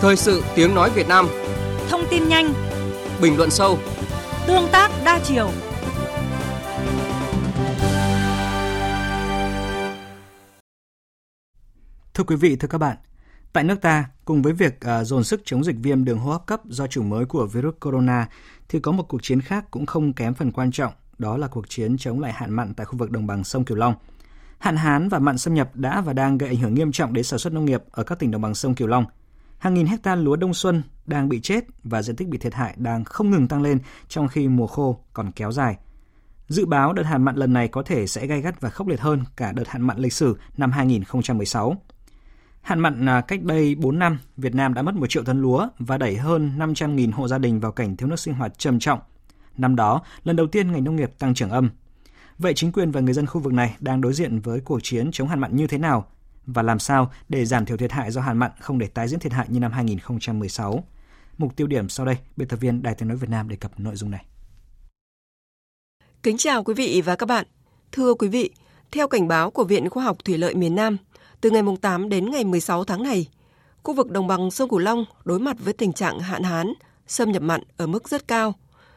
[0.00, 1.28] Thời sự tiếng nói Việt Nam.
[1.88, 2.52] Thông tin nhanh.
[3.22, 3.78] Bình luận sâu.
[4.46, 5.50] Tương tác đa chiều
[12.16, 12.96] Thưa quý vị, thưa các bạn,
[13.52, 16.46] tại nước ta, cùng với việc uh, dồn sức chống dịch viêm đường hô hấp
[16.46, 18.28] cấp do chủng mới của virus corona,
[18.68, 21.68] thì có một cuộc chiến khác cũng không kém phần quan trọng, đó là cuộc
[21.68, 23.94] chiến chống lại hạn mặn tại khu vực đồng bằng sông kiều Long.
[24.58, 27.24] Hạn hán và mặn xâm nhập đã và đang gây ảnh hưởng nghiêm trọng đến
[27.24, 29.04] sản xuất nông nghiệp ở các tỉnh đồng bằng sông kiều Long.
[29.58, 32.74] Hàng nghìn hecta lúa đông xuân đang bị chết và diện tích bị thiệt hại
[32.76, 35.76] đang không ngừng tăng lên trong khi mùa khô còn kéo dài.
[36.48, 39.00] Dự báo đợt hạn mặn lần này có thể sẽ gay gắt và khốc liệt
[39.00, 41.76] hơn cả đợt hạn mặn lịch sử năm 2016.
[42.66, 45.68] Hạn mặn à, cách đây 4 năm, Việt Nam đã mất 1 triệu tấn lúa
[45.78, 49.00] và đẩy hơn 500.000 hộ gia đình vào cảnh thiếu nước sinh hoạt trầm trọng.
[49.56, 51.70] Năm đó, lần đầu tiên ngành nông nghiệp tăng trưởng âm.
[52.38, 55.10] Vậy chính quyền và người dân khu vực này đang đối diện với cuộc chiến
[55.12, 56.06] chống hạn mặn như thế nào
[56.46, 59.20] và làm sao để giảm thiểu thiệt hại do hạn mặn không để tái diễn
[59.20, 60.84] thiệt hại như năm 2016?
[61.38, 63.80] Mục tiêu điểm sau đây, biên tập viên Đài Tiếng nói Việt Nam đề cập
[63.80, 64.24] nội dung này.
[66.22, 67.46] Kính chào quý vị và các bạn.
[67.92, 68.50] Thưa quý vị,
[68.90, 70.96] theo cảnh báo của Viện Khoa học Thủy lợi miền Nam,
[71.40, 73.26] từ ngày 8 đến ngày 16 tháng này,
[73.82, 76.72] khu vực đồng bằng sông Cửu Long đối mặt với tình trạng hạn hán,
[77.06, 78.54] xâm nhập mặn ở mức rất cao,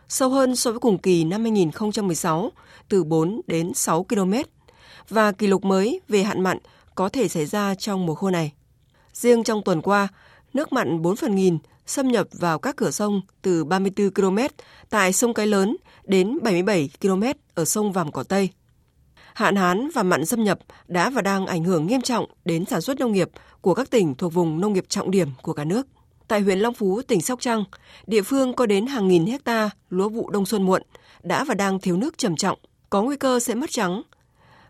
[0.09, 2.51] sâu hơn so với cùng kỳ năm 2016
[2.89, 4.33] từ 4 đến 6 km
[5.09, 6.57] và kỷ lục mới về hạn mặn
[6.95, 8.53] có thể xảy ra trong mùa khô này.
[9.13, 10.07] Riêng trong tuần qua,
[10.53, 14.37] nước mặn 4 phần nghìn xâm nhập vào các cửa sông từ 34 km
[14.89, 17.23] tại sông Cái Lớn đến 77 km
[17.53, 18.49] ở sông Vàm Cỏ Tây.
[19.33, 22.81] Hạn hán và mặn xâm nhập đã và đang ảnh hưởng nghiêm trọng đến sản
[22.81, 23.29] xuất nông nghiệp
[23.61, 25.87] của các tỉnh thuộc vùng nông nghiệp trọng điểm của cả nước.
[26.27, 27.63] Tại huyện Long Phú, tỉnh Sóc Trăng,
[28.07, 30.81] địa phương có đến hàng nghìn hecta lúa vụ đông xuân muộn
[31.23, 34.01] đã và đang thiếu nước trầm trọng, có nguy cơ sẽ mất trắng.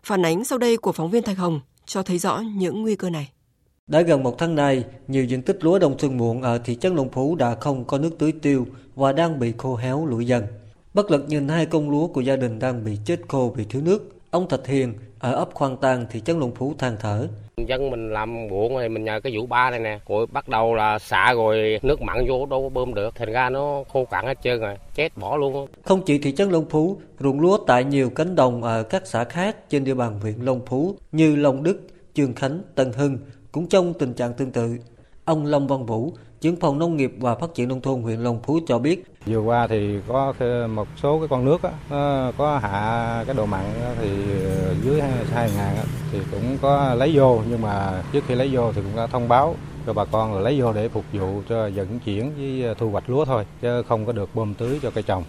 [0.04, 3.10] Phản ánh sau đây của phóng viên Thạch Hồng cho thấy rõ những nguy cơ
[3.10, 3.30] này.
[3.86, 6.96] Đã gần một tháng nay, nhiều diện tích lúa đông xuân muộn ở thị trấn
[6.96, 10.44] Long Phú đã không có nước tưới tiêu và đang bị khô héo lụi dần.
[10.94, 13.82] Bất lực nhìn hai công lúa của gia đình đang bị chết khô vì thiếu
[13.82, 17.28] nước, ông Thạch Hiền ở ấp Khoan Tang thị trấn Long Phú than thở.
[17.66, 20.74] Dân mình làm ruộng thì mình nhờ cái vụ ba này nè, rồi bắt đầu
[20.74, 24.26] là xạ rồi nước mặn vô đâu có bơm được, thành ra nó khô cạn
[24.26, 25.66] hết trơn rồi, chết bỏ luôn.
[25.84, 29.24] Không chỉ thị trấn Long Phú, ruộng lúa tại nhiều cánh đồng ở các xã
[29.24, 31.80] khác trên địa bàn huyện Long Phú như Long Đức,
[32.14, 33.18] Chương Khánh, Tân Hưng
[33.52, 34.76] cũng trong tình trạng tương tự.
[35.30, 38.42] Ông Long Văn Vũ, trưởng phòng nông nghiệp và phát triển nông thôn huyện Long
[38.42, 39.04] Phú cho biết.
[39.26, 40.32] Vừa qua thì có
[40.70, 43.64] một số cái con nước á, nó có hạ cái độ mặn
[44.00, 44.08] thì
[44.84, 45.00] dưới
[45.32, 45.76] 2 ngàn
[46.12, 49.28] thì cũng có lấy vô nhưng mà trước khi lấy vô thì cũng đã thông
[49.28, 49.54] báo
[49.86, 53.10] cho bà con là lấy vô để phục vụ cho vận chuyển với thu hoạch
[53.10, 55.24] lúa thôi chứ không có được bơm tưới cho cây trồng.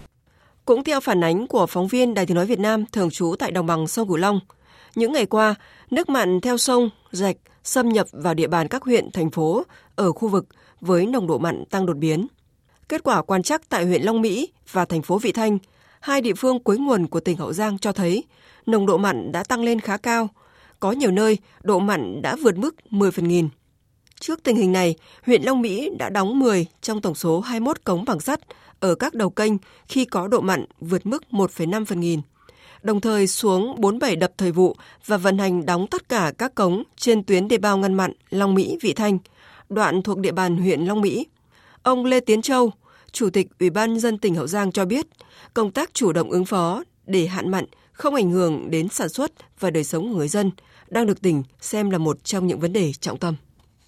[0.65, 3.51] Cũng theo phản ánh của phóng viên Đài Tiếng nói Việt Nam thường trú tại
[3.51, 4.39] đồng bằng sông Cửu Long,
[4.95, 5.55] những ngày qua,
[5.91, 9.63] nước mặn theo sông, rạch xâm nhập vào địa bàn các huyện, thành phố
[10.01, 10.45] ở khu vực
[10.81, 12.27] với nồng độ mặn tăng đột biến.
[12.89, 15.57] Kết quả quan trắc tại huyện Long Mỹ và thành phố Vị Thanh,
[15.99, 18.23] hai địa phương cuối nguồn của tỉnh Hậu Giang cho thấy
[18.65, 20.29] nồng độ mặn đã tăng lên khá cao.
[20.79, 23.49] Có nhiều nơi độ mặn đã vượt mức 10 phần nghìn.
[24.19, 28.05] Trước tình hình này, huyện Long Mỹ đã đóng 10 trong tổng số 21 cống
[28.05, 28.39] bằng sắt
[28.79, 29.53] ở các đầu kênh
[29.87, 32.21] khi có độ mặn vượt mức 1,5 phần nghìn
[32.83, 36.83] đồng thời xuống 47 đập thời vụ và vận hành đóng tất cả các cống
[36.95, 39.17] trên tuyến đê bao ngăn mặn Long Mỹ Vị Thanh,
[39.71, 41.27] đoạn thuộc địa bàn huyện Long Mỹ.
[41.83, 42.71] Ông Lê Tiến Châu,
[43.11, 45.07] Chủ tịch Ủy ban dân tỉnh Hậu Giang cho biết,
[45.53, 49.31] công tác chủ động ứng phó để hạn mặn không ảnh hưởng đến sản xuất
[49.59, 50.51] và đời sống của người dân
[50.87, 53.35] đang được tỉnh xem là một trong những vấn đề trọng tâm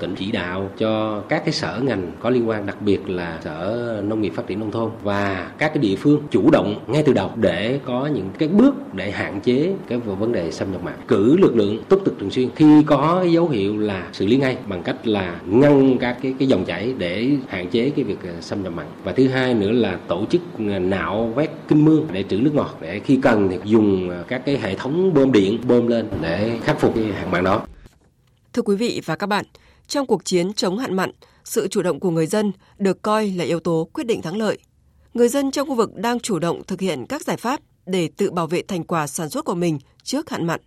[0.03, 4.01] tỉnh chỉ đạo cho các cái sở ngành có liên quan đặc biệt là sở
[4.07, 7.13] nông nghiệp phát triển nông thôn và các cái địa phương chủ động ngay từ
[7.13, 10.93] đầu để có những cái bước để hạn chế cái vấn đề xâm nhập mặn.
[11.07, 14.37] Cử lực lượng túc trực thường xuyên khi có cái dấu hiệu là xử lý
[14.37, 18.17] ngay bằng cách là ngăn các cái cái dòng chảy để hạn chế cái việc
[18.23, 18.85] ờ, xâm nhập mặn.
[19.03, 22.53] Và thứ hai nữa là tổ chức ờ, nạo vét kinh mương để trữ nước
[22.53, 26.05] ngọt để khi cần thì dùng ờ, các cái hệ thống bơm điện bơm lên
[26.21, 27.61] để khắc phục cái hạn mặn đó.
[28.53, 29.45] Thưa quý vị và các bạn,
[29.87, 31.11] trong cuộc chiến chống hạn mặn,
[31.43, 34.57] sự chủ động của người dân được coi là yếu tố quyết định thắng lợi.
[35.13, 38.31] Người dân trong khu vực đang chủ động thực hiện các giải pháp để tự
[38.31, 40.59] bảo vệ thành quả sản xuất của mình trước hạn mặn.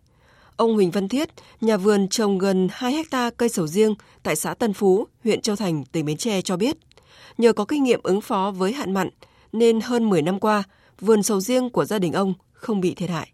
[0.56, 1.28] Ông Huỳnh Văn Thiết,
[1.60, 5.56] nhà vườn trồng gần 2 hecta cây sầu riêng tại xã Tân Phú, huyện Châu
[5.56, 6.76] Thành, tỉnh Bến Tre cho biết,
[7.38, 9.08] nhờ có kinh nghiệm ứng phó với hạn mặn
[9.52, 10.62] nên hơn 10 năm qua,
[11.00, 13.28] vườn sầu riêng của gia đình ông không bị thiệt hại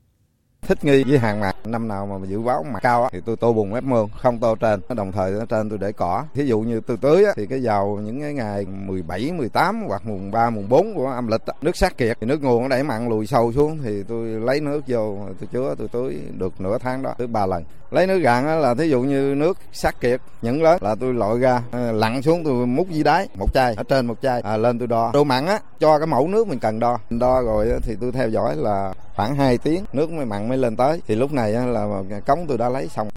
[0.68, 3.52] thích nghi với hàng mặn năm nào mà dự báo mặn cao thì tôi tô
[3.52, 4.80] bùn ép mương không tô trên.
[4.88, 6.24] Đồng thời ở trên tôi để cỏ.
[6.34, 10.30] Thí dụ như tôi tưới thì cái vào những cái ngày 17, 18 hoặc mùng
[10.30, 12.16] 3, mùng 4 của âm lịch nước sát kiệt.
[12.20, 15.48] Thì nước nguồn nó đẩy mặn lùi sâu xuống thì tôi lấy nước vô tôi
[15.52, 17.64] chứa tôi tưới được nửa tháng đó tưới ba lần.
[17.90, 21.38] Lấy nước gạn là thí dụ như nước sát kiệt những lớn là tôi lội
[21.38, 24.56] ra ờ, lặn xuống tôi múc dưới đáy một chai ở trên một chai à,
[24.56, 25.10] lên tôi đo.
[25.14, 26.98] Độ mặn á cho cái mẫu nước mình cần đo.
[27.10, 30.58] Mình đo rồi thì tôi theo dõi là khoảng 2 tiếng nước mới mặn mới
[30.58, 33.08] lên tới thì lúc này là cống tôi đã lấy xong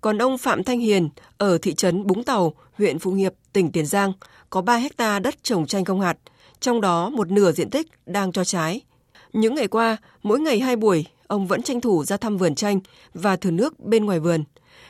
[0.00, 3.86] còn ông Phạm Thanh Hiền ở thị trấn Búng Tàu, huyện Phụng Hiệp, tỉnh Tiền
[3.86, 4.12] Giang
[4.50, 6.18] có 3 hecta đất trồng chanh công hạt,
[6.60, 8.80] trong đó một nửa diện tích đang cho trái.
[9.32, 12.80] Những ngày qua, mỗi ngày hai buổi, ông vẫn tranh thủ ra thăm vườn chanh
[13.14, 14.44] và thử nước bên ngoài vườn.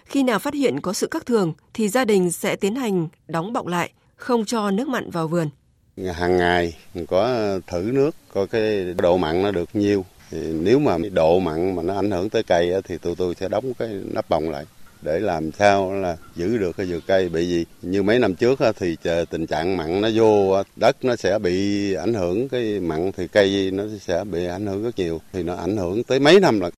[0.05, 3.53] Khi nào phát hiện có sự khác thường thì gia đình sẽ tiến hành đóng
[3.53, 5.49] bọng lại, không cho nước mặn vào vườn.
[6.13, 6.77] Hàng ngày
[7.09, 7.29] có
[7.67, 10.05] thử nước coi cái độ mặn nó được nhiêu.
[10.33, 13.49] Thì nếu mà độ mặn mà nó ảnh hưởng tới cây thì tôi tôi sẽ
[13.49, 14.65] đóng cái nắp bồng lại
[15.03, 17.29] để làm sao là giữ được cái vườn cây.
[17.29, 18.97] Bị gì như mấy năm trước thì
[19.31, 23.71] tình trạng mặn nó vô đất nó sẽ bị ảnh hưởng cái mặn thì cây
[23.71, 26.71] nó sẽ bị ảnh hưởng rất nhiều thì nó ảnh hưởng tới mấy năm là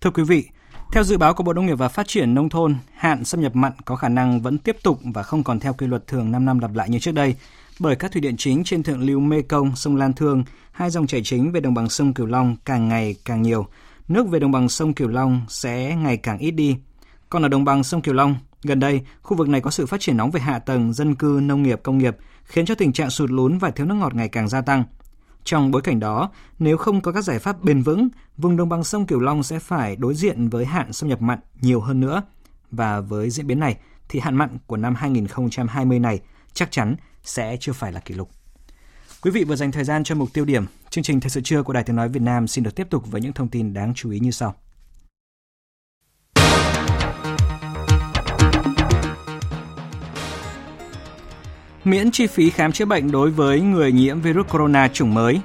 [0.00, 0.44] Thưa quý vị,
[0.92, 3.56] theo dự báo của Bộ Nông nghiệp và Phát triển Nông thôn, hạn xâm nhập
[3.56, 6.44] mặn có khả năng vẫn tiếp tục và không còn theo quy luật thường 5
[6.44, 7.34] năm lặp lại như trước đây,
[7.80, 11.06] bởi các thủy điện chính trên thượng lưu Mê Công, sông Lan Thương, hai dòng
[11.06, 13.66] chảy chính về đồng bằng sông Cửu Long càng ngày càng nhiều–
[14.08, 16.76] nước về đồng bằng sông Cửu Long sẽ ngày càng ít đi.
[17.28, 20.00] Còn ở đồng bằng sông Cửu Long, Gần đây, khu vực này có sự phát
[20.00, 23.10] triển nóng về hạ tầng, dân cư, nông nghiệp, công nghiệp, khiến cho tình trạng
[23.10, 24.84] sụt lún và thiếu nước ngọt ngày càng gia tăng.
[25.44, 28.84] Trong bối cảnh đó, nếu không có các giải pháp bền vững, vùng đồng bằng
[28.84, 32.22] sông Cửu Long sẽ phải đối diện với hạn xâm nhập mặn nhiều hơn nữa.
[32.70, 33.76] Và với diễn biến này,
[34.08, 36.20] thì hạn mặn của năm 2020 này
[36.52, 36.96] chắc chắn
[37.28, 38.30] sẽ chưa phải là kỷ lục.
[39.22, 40.66] Quý vị vừa dành thời gian cho mục tiêu điểm.
[40.90, 43.02] Chương trình Thời sự trưa của Đài Tiếng Nói Việt Nam xin được tiếp tục
[43.06, 44.54] với những thông tin đáng chú ý như sau.
[51.84, 55.40] Miễn chi phí khám chữa bệnh đối với người nhiễm virus corona chủng mới.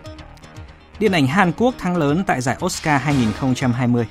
[0.99, 4.05] Điện ảnh Hàn Quốc thắng lớn tại giải Oscar 2020.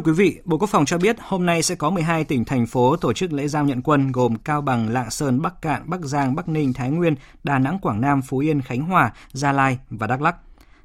[0.00, 2.66] Thưa quý vị, Bộ Quốc phòng cho biết hôm nay sẽ có 12 tỉnh thành
[2.66, 6.00] phố tổ chức lễ giao nhận quân gồm Cao Bằng, Lạng Sơn, Bắc Cạn, Bắc
[6.00, 9.78] Giang, Bắc Ninh, Thái Nguyên, Đà Nẵng, Quảng Nam, Phú Yên, Khánh Hòa, Gia Lai
[9.90, 10.36] và Đắk Lắk.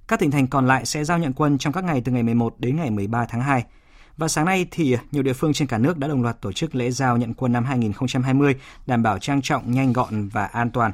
[0.08, 2.56] Các tỉnh thành còn lại sẽ giao nhận quân trong các ngày từ ngày 11
[2.60, 3.63] đến ngày 13 tháng 2.
[4.17, 6.75] Và sáng nay thì nhiều địa phương trên cả nước đã đồng loạt tổ chức
[6.75, 10.91] lễ giao nhận quân năm 2020, đảm bảo trang trọng, nhanh gọn và an toàn.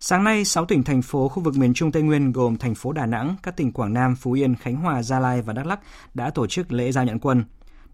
[0.00, 2.92] Sáng nay, 6 tỉnh thành phố khu vực miền Trung Tây Nguyên gồm thành phố
[2.92, 5.80] Đà Nẵng, các tỉnh Quảng Nam, Phú Yên, Khánh Hòa, Gia Lai và Đắk Lắk
[6.14, 7.44] đã tổ chức lễ giao nhận quân.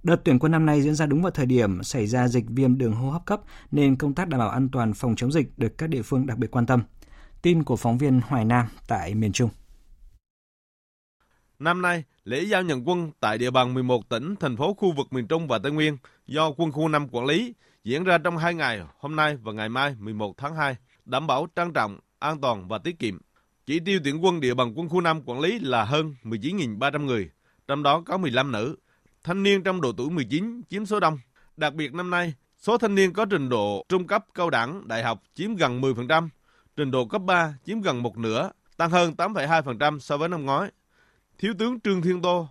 [0.03, 2.79] Đợt tuyển quân năm nay diễn ra đúng vào thời điểm xảy ra dịch viêm
[2.79, 5.79] đường hô hấp cấp nên công tác đảm bảo an toàn phòng chống dịch được
[5.79, 6.83] các địa phương đặc biệt quan tâm.
[7.43, 9.51] Tin của phóng viên Hoài Nam tại miền Trung.
[11.59, 15.13] Năm nay, lễ giao nhận quân tại địa bàn 11 tỉnh, thành phố khu vực
[15.13, 18.55] miền Trung và Tây Nguyên do quân khu 5 quản lý diễn ra trong hai
[18.55, 22.69] ngày, hôm nay và ngày mai 11 tháng 2, đảm bảo trang trọng, an toàn
[22.69, 23.19] và tiết kiệm.
[23.67, 27.31] Chỉ tiêu tuyển quân địa bàn quân khu 5 quản lý là hơn 19.300 người,
[27.69, 28.77] trong đó có 15 nữ.
[29.25, 31.19] Thanh niên trong độ tuổi 19 chiếm số đông.
[31.57, 35.03] Đặc biệt năm nay, số thanh niên có trình độ trung cấp, cao đẳng, đại
[35.03, 36.29] học chiếm gần 10%,
[36.77, 40.71] trình độ cấp 3 chiếm gần một nửa, tăng hơn 8,2% so với năm ngoái.
[41.39, 42.49] Thiếu tướng Trương Thiên Tô,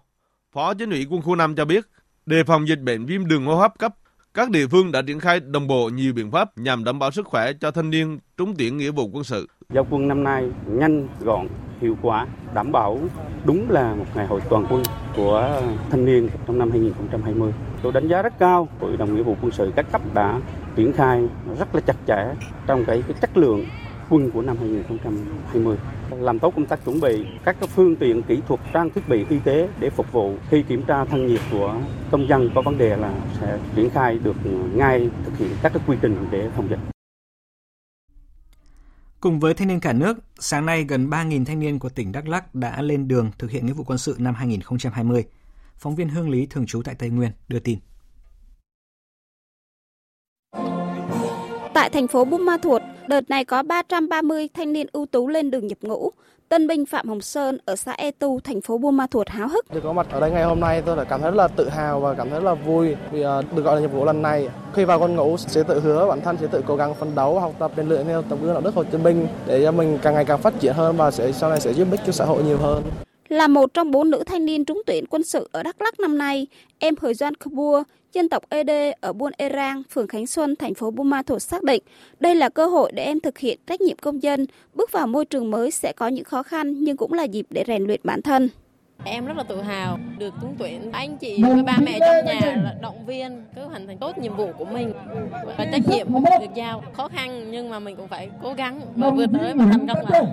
[0.52, 1.86] Phó Chính ủy quân khu 5 cho biết,
[2.26, 3.96] đề phòng dịch bệnh viêm đường hô hấp cấp,
[4.34, 7.26] các địa phương đã triển khai đồng bộ nhiều biện pháp nhằm đảm bảo sức
[7.28, 9.48] khỏe cho thanh niên trúng tuyển nghĩa vụ quân sự.
[9.74, 11.48] Giao quân năm nay nhanh, gọn,
[11.82, 13.00] hiệu quả, đảm bảo
[13.46, 14.84] đúng là một ngày hội toàn quân
[15.16, 17.54] của thanh niên trong năm 2020.
[17.82, 20.40] Tôi đánh giá rất cao Hội đồng nghĩa vụ quân sự các cấp đã
[20.76, 21.28] triển khai
[21.60, 22.36] rất là chặt chẽ
[22.68, 23.66] trong cái, cái chất lượng
[24.10, 25.78] quân của năm 2020
[26.12, 29.40] làm tốt công tác chuẩn bị các phương tiện kỹ thuật trang thiết bị y
[29.40, 32.98] tế để phục vụ khi kiểm tra thân nhiệt của công dân có vấn đề
[32.98, 34.36] là sẽ triển khai được
[34.74, 36.80] ngay thực hiện các quy trình để phòng dịch.
[39.20, 42.28] Cùng với thanh niên cả nước, sáng nay gần 3.000 thanh niên của tỉnh Đắk
[42.28, 45.26] Lắk đã lên đường thực hiện nghĩa vụ quân sự năm 2020.
[45.78, 47.80] Phóng viên Hương Lý thường trú tại Tây Nguyên đưa tin.
[51.80, 55.52] Tại thành phố Buôn Ma Thuột, đợt này có 330 thanh niên ưu tú lên
[55.52, 56.12] đường nhập ngũ.
[56.50, 59.48] Tân binh Phạm Hồng Sơn ở xã E Tu, thành phố Buôn Ma Thuột háo
[59.48, 59.74] hức.
[59.74, 61.70] Được có mặt ở đây ngày hôm nay tôi đã cảm thấy rất là tự
[61.70, 64.22] hào và cảm thấy rất là vui vì à, được gọi là nhập ngũ lần
[64.22, 64.50] này.
[64.74, 67.40] Khi vào quân ngũ sẽ tự hứa bản thân sẽ tự cố gắng phấn đấu,
[67.40, 70.00] học tập rèn luyện theo tấm gương đạo đức Hồ Chí Minh để cho mình
[70.02, 72.26] càng ngày càng phát triển hơn và sẽ sau này sẽ giúp ích cho xã
[72.26, 72.84] hội nhiều hơn.
[73.30, 76.18] Là một trong bốn nữ thanh niên trúng tuyển quân sự ở Đắk Lắk năm
[76.18, 76.48] nay,
[76.80, 78.70] em Thời Doan Kabua, dân tộc ED
[79.02, 81.84] ở Buôn Erang, phường Khánh Xuân, thành phố Buôn Ma Thuột xác định
[82.20, 85.26] đây là cơ hội để em thực hiện trách nhiệm công dân, bước vào môi
[85.26, 88.22] trường mới sẽ có những khó khăn nhưng cũng là dịp để rèn luyện bản
[88.22, 88.50] thân.
[89.06, 90.92] Em rất là tự hào được trúng tuyển.
[90.92, 94.36] Anh chị với ba mẹ trong nhà là động viên cứ hoàn thành tốt nhiệm
[94.36, 94.94] vụ của mình
[95.58, 96.84] và trách nhiệm được giao.
[96.94, 100.10] Khó khăn nhưng mà mình cũng phải cố gắng và vượt tới và thành công
[100.10, 100.24] lại.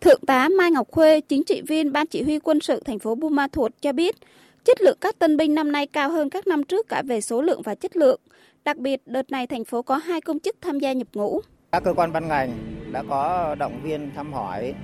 [0.00, 3.14] Thượng tá Mai Ngọc Khuê, chính trị viên Ban Chỉ huy quân sự thành phố
[3.14, 4.16] Buôn Ma Thuột cho biết,
[4.64, 7.42] chất lượng các tân binh năm nay cao hơn các năm trước cả về số
[7.42, 8.20] lượng và chất lượng.
[8.64, 11.40] Đặc biệt, đợt này thành phố có hai công chức tham gia nhập ngũ.
[11.72, 12.58] Các cơ quan ban ngành
[12.92, 14.74] đã có động viên thăm hỏi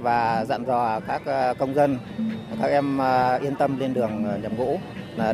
[0.00, 1.98] và dặn dò các ờ, công dân,
[2.62, 4.78] các em ờ, yên tâm lên đường ờ, nhập ngũ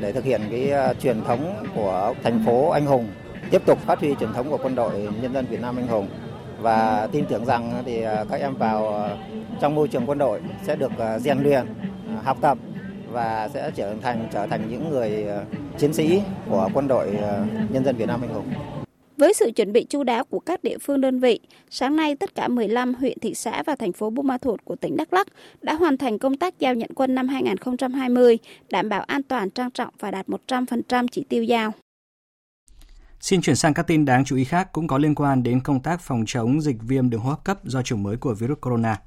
[0.01, 3.09] để thực hiện cái truyền thống của thành phố anh hùng,
[3.51, 6.09] tiếp tục phát huy truyền thống của quân đội nhân dân Việt Nam anh hùng
[6.61, 9.09] và tin tưởng rằng thì các em vào
[9.61, 11.67] trong môi trường quân đội sẽ được rèn luyện,
[12.25, 12.59] học tập
[13.11, 15.27] và sẽ trở thành trở thành những người
[15.79, 17.11] chiến sĩ của quân đội
[17.71, 18.53] nhân dân Việt Nam anh hùng.
[19.17, 21.41] Với sự chuẩn bị chu đáo của các địa phương đơn vị,
[21.71, 24.77] sáng nay tất cả 15 huyện, thị xã và thành phố Buôn Ma Thuột của
[24.77, 25.27] tỉnh Đắk Lắk
[25.63, 28.39] đã hoàn thành công tác giao nhận quân năm 2020,
[28.71, 31.73] đảm bảo an toàn trang trọng và đạt 100% chỉ tiêu giao.
[33.21, 35.81] Xin chuyển sang các tin đáng chú ý khác cũng có liên quan đến công
[35.81, 39.01] tác phòng chống dịch viêm đường hô hấp cấp do chủng mới của virus corona.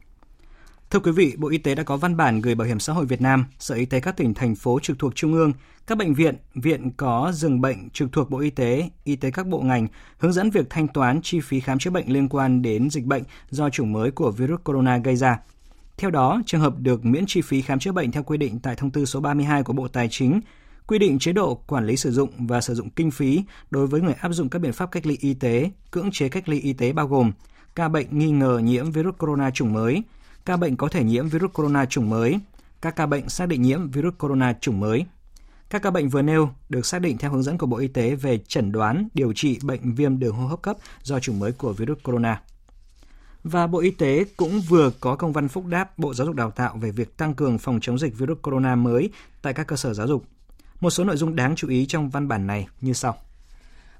[0.89, 3.05] Thưa quý vị, Bộ Y tế đã có văn bản gửi Bảo hiểm xã hội
[3.05, 5.53] Việt Nam, Sở Y tế các tỉnh thành phố trực thuộc Trung ương,
[5.87, 9.47] các bệnh viện, viện có giường bệnh trực thuộc Bộ Y tế, y tế các
[9.47, 12.89] bộ ngành hướng dẫn việc thanh toán chi phí khám chữa bệnh liên quan đến
[12.89, 15.39] dịch bệnh do chủng mới của virus corona gây ra.
[15.97, 18.75] Theo đó, trường hợp được miễn chi phí khám chữa bệnh theo quy định tại
[18.75, 20.41] thông tư số 32 của Bộ Tài chính
[20.87, 24.01] quy định chế độ quản lý sử dụng và sử dụng kinh phí đối với
[24.01, 26.73] người áp dụng các biện pháp cách ly y tế, cưỡng chế cách ly y
[26.73, 27.31] tế bao gồm
[27.75, 30.03] ca bệnh nghi ngờ nhiễm virus corona chủng mới,
[30.47, 32.39] ca bệnh có thể nhiễm virus corona chủng mới,
[32.81, 35.05] các ca bệnh xác định nhiễm virus corona chủng mới.
[35.69, 38.15] Các ca bệnh vừa nêu được xác định theo hướng dẫn của Bộ Y tế
[38.15, 41.73] về chẩn đoán, điều trị bệnh viêm đường hô hấp cấp do chủng mới của
[41.73, 42.41] virus corona.
[43.43, 46.51] Và Bộ Y tế cũng vừa có công văn phúc đáp Bộ Giáo dục Đào
[46.51, 49.09] tạo về việc tăng cường phòng chống dịch virus corona mới
[49.41, 50.23] tại các cơ sở giáo dục.
[50.79, 53.17] Một số nội dung đáng chú ý trong văn bản này như sau.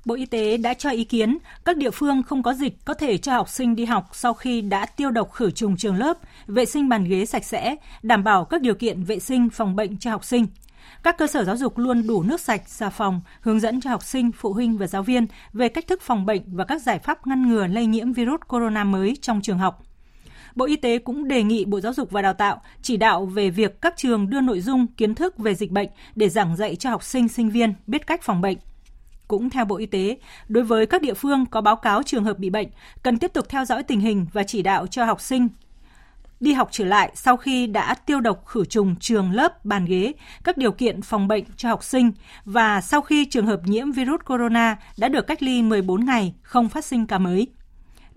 [0.08, 3.18] Bộ Y tế đã cho ý kiến các địa phương không có dịch có thể
[3.18, 6.66] cho học sinh đi học sau khi đã tiêu độc khử trùng trường lớp, vệ
[6.66, 10.12] sinh bàn ghế sạch sẽ, đảm bảo các điều kiện vệ sinh phòng bệnh cho
[10.12, 10.48] học sinh.
[11.04, 14.04] Các cơ sở giáo dục luôn đủ nước sạch, xà phòng, hướng dẫn cho học
[14.04, 17.28] sinh, phụ huynh và giáo viên về cách thức phòng bệnh và các giải pháp
[17.28, 19.84] ngăn ngừa lây nhiễm virus corona mới trong trường học.
[20.56, 23.50] Bộ Y tế cũng đề nghị Bộ Giáo dục và Đào tạo chỉ đạo về
[23.50, 26.90] việc các trường đưa nội dung kiến thức về dịch bệnh để giảng dạy cho
[26.90, 28.58] học sinh, sinh viên biết cách phòng bệnh.
[29.28, 30.18] Cũng theo Bộ Y tế,
[30.48, 32.68] đối với các địa phương có báo cáo trường hợp bị bệnh,
[33.04, 35.48] cần tiếp tục theo dõi tình hình và chỉ đạo cho học sinh
[36.40, 40.14] đi học trở lại sau khi đã tiêu độc khử trùng trường lớp, bàn ghế,
[40.44, 42.12] các điều kiện phòng bệnh cho học sinh
[42.46, 46.70] và sau khi trường hợp nhiễm virus corona đã được cách ly 14 ngày, không
[46.70, 47.48] phát sinh ca mới.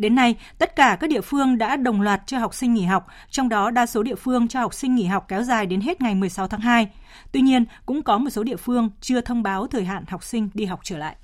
[0.01, 3.07] Đến nay, tất cả các địa phương đã đồng loạt cho học sinh nghỉ học,
[3.31, 6.01] trong đó đa số địa phương cho học sinh nghỉ học kéo dài đến hết
[6.01, 6.91] ngày 16 tháng 2.
[7.33, 10.49] Tuy nhiên, cũng có một số địa phương chưa thông báo thời hạn học sinh
[10.55, 11.17] đi học trở lại.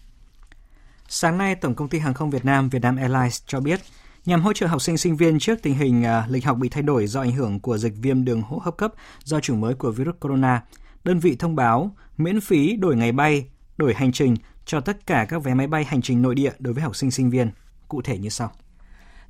[1.09, 3.81] Sáng nay, Tổng công ty Hàng không Việt Nam Vietnam Airlines cho biết,
[4.27, 6.83] nhằm hỗ trợ học sinh sinh viên trước tình hình uh, lịch học bị thay
[6.83, 8.93] đổi do ảnh hưởng của dịch viêm đường hô hấp cấp
[9.24, 10.62] do chủng mới của virus corona,
[11.05, 13.47] đơn vị thông báo miễn phí đổi ngày bay,
[13.77, 16.74] đổi hành trình cho tất cả các vé máy bay hành trình nội địa đối
[16.74, 17.51] với học sinh sinh viên.
[17.89, 18.53] Cụ thể như sau.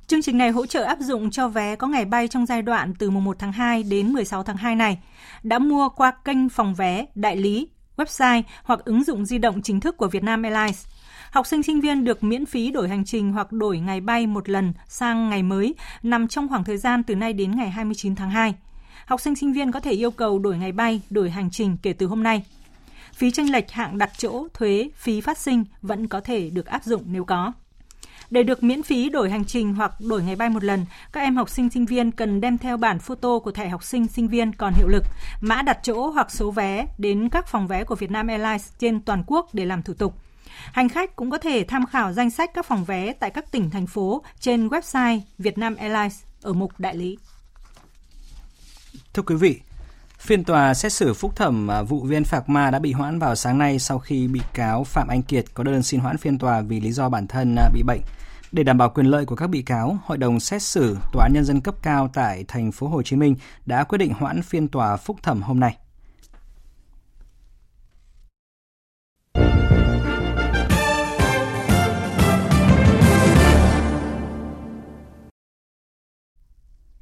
[0.07, 2.93] Chương trình này hỗ trợ áp dụng cho vé có ngày bay trong giai đoạn
[2.99, 4.99] từ mùng 1 tháng 2 đến 16 tháng 2 này.
[5.43, 9.79] Đã mua qua kênh phòng vé, đại lý, website hoặc ứng dụng di động chính
[9.79, 10.85] thức của Vietnam Airlines.
[11.31, 14.49] Học sinh sinh viên được miễn phí đổi hành trình hoặc đổi ngày bay một
[14.49, 18.29] lần sang ngày mới nằm trong khoảng thời gian từ nay đến ngày 29 tháng
[18.29, 18.55] 2.
[19.05, 21.93] Học sinh sinh viên có thể yêu cầu đổi ngày bay, đổi hành trình kể
[21.93, 22.45] từ hôm nay.
[23.13, 26.83] Phí tranh lệch hạng đặt chỗ, thuế, phí phát sinh vẫn có thể được áp
[26.83, 27.53] dụng nếu có.
[28.29, 31.35] Để được miễn phí đổi hành trình hoặc đổi ngày bay một lần, các em
[31.35, 34.53] học sinh sinh viên cần đem theo bản photo của thẻ học sinh sinh viên
[34.53, 35.03] còn hiệu lực,
[35.41, 39.23] mã đặt chỗ hoặc số vé đến các phòng vé của Vietnam Airlines trên toàn
[39.27, 40.13] quốc để làm thủ tục.
[40.71, 43.69] Hành khách cũng có thể tham khảo danh sách các phòng vé tại các tỉnh,
[43.69, 47.17] thành phố trên website Vietnam Airlines ở mục đại lý.
[49.13, 49.59] Thưa quý vị,
[50.19, 53.35] Phiên tòa xét xử phúc thẩm à, vụ viên Phạc Ma đã bị hoãn vào
[53.35, 56.61] sáng nay sau khi bị cáo Phạm Anh Kiệt có đơn xin hoãn phiên tòa
[56.61, 58.01] vì lý do bản thân à, bị bệnh.
[58.51, 61.33] Để đảm bảo quyền lợi của các bị cáo, Hội đồng xét xử Tòa án
[61.33, 64.67] nhân dân cấp cao tại thành phố Hồ Chí Minh đã quyết định hoãn phiên
[64.67, 65.77] tòa phúc thẩm hôm nay.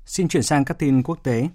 [0.05, 1.47] Xin chuyển sang các tin quốc tế.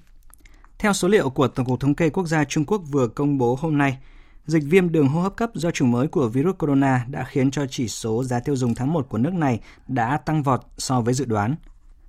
[0.81, 3.59] Theo số liệu của Tổng cục Thống kê Quốc gia Trung Quốc vừa công bố
[3.61, 3.99] hôm nay,
[4.47, 7.67] dịch viêm đường hô hấp cấp do chủng mới của virus corona đã khiến cho
[7.71, 11.15] chỉ số giá tiêu dùng tháng 1 của nước này đã tăng vọt so với
[11.15, 11.55] dự đoán.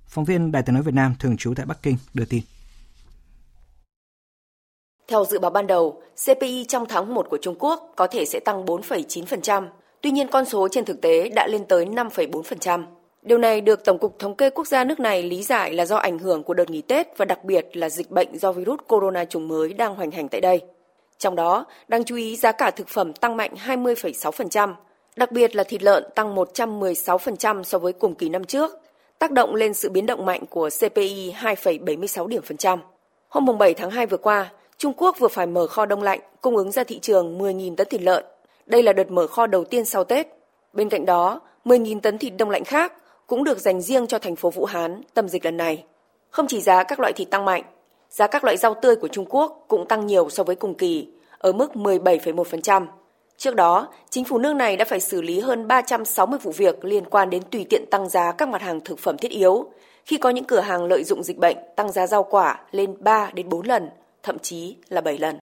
[0.06, 2.42] Phóng viên Đài tiếng nói Việt Nam thường trú tại Bắc Kinh đưa tin.
[5.08, 8.40] Theo dự báo ban đầu, CPI trong tháng 1 của Trung Quốc có thể sẽ
[8.40, 9.68] tăng 4,9%,
[10.00, 12.84] tuy nhiên con số trên thực tế đã lên tới 5,4%.
[13.22, 15.96] Điều này được Tổng cục Thống kê Quốc gia nước này lý giải là do
[15.96, 19.24] ảnh hưởng của đợt nghỉ Tết và đặc biệt là dịch bệnh do virus corona
[19.24, 20.60] chủng mới đang hoành hành tại đây.
[21.18, 24.74] Trong đó, đáng chú ý giá cả thực phẩm tăng mạnh 20,6%,
[25.16, 28.70] đặc biệt là thịt lợn tăng 116% so với cùng kỳ năm trước,
[29.18, 32.80] tác động lên sự biến động mạnh của CPI 2,76 điểm phần trăm.
[33.28, 36.56] Hôm 7 tháng 2 vừa qua, Trung Quốc vừa phải mở kho đông lạnh cung
[36.56, 38.24] ứng ra thị trường 10.000 tấn thịt lợn.
[38.66, 40.26] Đây là đợt mở kho đầu tiên sau Tết.
[40.72, 42.92] Bên cạnh đó, 10.000 tấn thịt đông lạnh khác
[43.32, 45.84] cũng được dành riêng cho thành phố Vũ Hán tâm dịch lần này.
[46.30, 47.62] Không chỉ giá các loại thịt tăng mạnh,
[48.10, 51.08] giá các loại rau tươi của Trung Quốc cũng tăng nhiều so với cùng kỳ,
[51.38, 52.86] ở mức 17,1%.
[53.36, 57.04] Trước đó, chính phủ nước này đã phải xử lý hơn 360 vụ việc liên
[57.04, 59.70] quan đến tùy tiện tăng giá các mặt hàng thực phẩm thiết yếu,
[60.04, 63.30] khi có những cửa hàng lợi dụng dịch bệnh tăng giá rau quả lên 3
[63.34, 63.88] đến 4 lần,
[64.22, 65.38] thậm chí là 7 lần.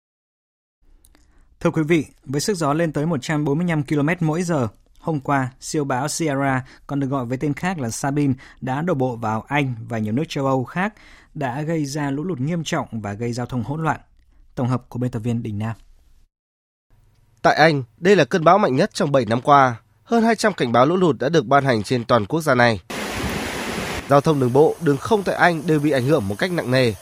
[1.60, 4.68] Thưa quý vị, với sức gió lên tới 145 km mỗi giờ,
[5.00, 8.94] Hôm qua, siêu bão Sierra, còn được gọi với tên khác là Sabine, đã đổ
[8.94, 10.94] bộ vào Anh và nhiều nước châu Âu khác,
[11.34, 14.00] đã gây ra lũ lụt nghiêm trọng và gây giao thông hỗn loạn.
[14.54, 15.76] Tổng hợp của biên tập viên Đình Nam.
[17.42, 19.76] Tại Anh, đây là cơn bão mạnh nhất trong 7 năm qua.
[20.04, 22.80] Hơn 200 cảnh báo lũ lụt đã được ban hành trên toàn quốc gia này.
[24.08, 26.70] Giao thông đường bộ, đường không tại Anh đều bị ảnh hưởng một cách nặng
[26.70, 26.92] nề.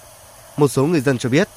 [0.57, 1.49] Một số người dân cho biết.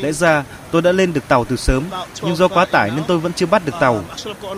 [0.00, 1.84] Lẽ ra tôi đã lên được tàu từ sớm,
[2.22, 4.04] nhưng do quá tải nên tôi vẫn chưa bắt được tàu.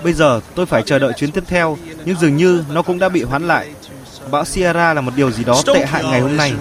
[0.04, 3.08] Bây giờ tôi phải chờ đợi chuyến tiếp theo, nhưng dường như nó cũng đã
[3.08, 3.70] bị hoãn lại.
[4.30, 6.52] Bão Sierra là một điều gì đó tệ hại ngày hôm nay.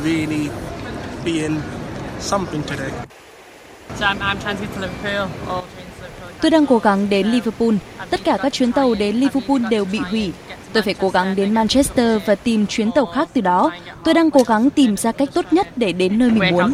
[6.42, 7.76] Tôi đang cố gắng đến Liverpool.
[8.10, 10.32] Tất cả các chuyến tàu đến Liverpool đều bị hủy.
[10.74, 13.72] Tôi phải cố gắng đến Manchester và tìm chuyến tàu khác từ đó.
[14.04, 16.74] Tôi đang cố gắng tìm ra cách tốt nhất để đến nơi mình muốn.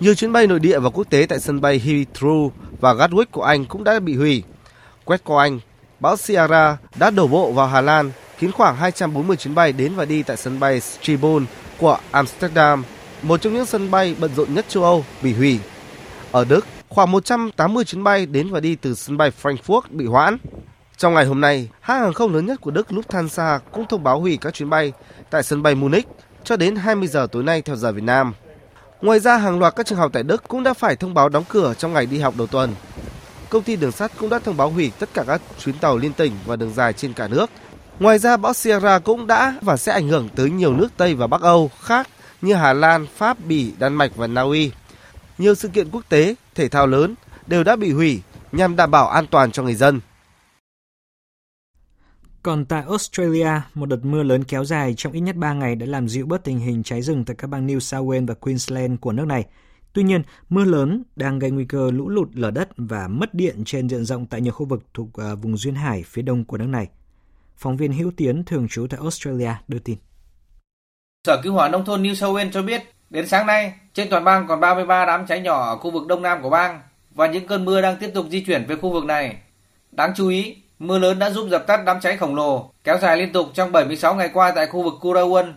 [0.00, 3.42] Nhiều chuyến bay nội địa và quốc tế tại sân bay Heathrow và Gatwick của
[3.42, 4.42] Anh cũng đã bị hủy.
[5.04, 5.60] Quét qua Anh,
[6.00, 10.04] bão Ciara đã đổ bộ vào Hà Lan, khiến khoảng 240 chuyến bay đến và
[10.04, 11.42] đi tại sân bay Schiphol
[11.78, 12.84] của Amsterdam,
[13.22, 15.60] một trong những sân bay bận rộn nhất châu Âu, bị hủy.
[16.32, 20.38] Ở Đức, khoảng 180 chuyến bay đến và đi từ sân bay Frankfurt bị hoãn.
[20.96, 24.20] Trong ngày hôm nay, hãng hàng không lớn nhất của Đức Lufthansa cũng thông báo
[24.20, 24.92] hủy các chuyến bay
[25.30, 26.08] tại sân bay Munich
[26.44, 28.32] cho đến 20 giờ tối nay theo giờ Việt Nam.
[29.02, 31.44] Ngoài ra, hàng loạt các trường học tại Đức cũng đã phải thông báo đóng
[31.48, 32.74] cửa trong ngày đi học đầu tuần.
[33.48, 36.12] Công ty đường sắt cũng đã thông báo hủy tất cả các chuyến tàu liên
[36.12, 37.50] tỉnh và đường dài trên cả nước.
[38.00, 41.26] Ngoài ra, bão Sierra cũng đã và sẽ ảnh hưởng tới nhiều nước Tây và
[41.26, 42.08] Bắc Âu khác
[42.42, 44.70] như Hà Lan, Pháp, Bỉ, Đan Mạch và Na Uy.
[45.38, 47.14] Nhiều sự kiện quốc tế, thể thao lớn
[47.46, 48.22] đều đã bị hủy
[48.52, 50.00] nhằm đảm bảo an toàn cho người dân.
[52.48, 55.86] Còn tại Australia, một đợt mưa lớn kéo dài trong ít nhất 3 ngày đã
[55.86, 59.00] làm dịu bớt tình hình cháy rừng tại các bang New South Wales và Queensland
[59.00, 59.44] của nước này.
[59.92, 63.62] Tuy nhiên, mưa lớn đang gây nguy cơ lũ lụt lở đất và mất điện
[63.66, 66.58] trên diện rộng tại nhiều khu vực thuộc à, vùng duyên hải phía đông của
[66.58, 66.88] nước này.
[67.56, 69.98] Phóng viên Hữu Tiến thường trú tại Australia đưa tin.
[71.26, 74.24] Sở Cứu hỏa Nông thôn New South Wales cho biết, đến sáng nay, trên toàn
[74.24, 76.80] bang còn 33 đám cháy nhỏ ở khu vực đông nam của bang
[77.14, 79.36] và những cơn mưa đang tiếp tục di chuyển về khu vực này.
[79.92, 83.16] Đáng chú ý, Mưa lớn đã giúp dập tắt đám cháy khổng lồ kéo dài
[83.16, 85.52] liên tục trong 76 ngày qua tại khu vực Kurawan.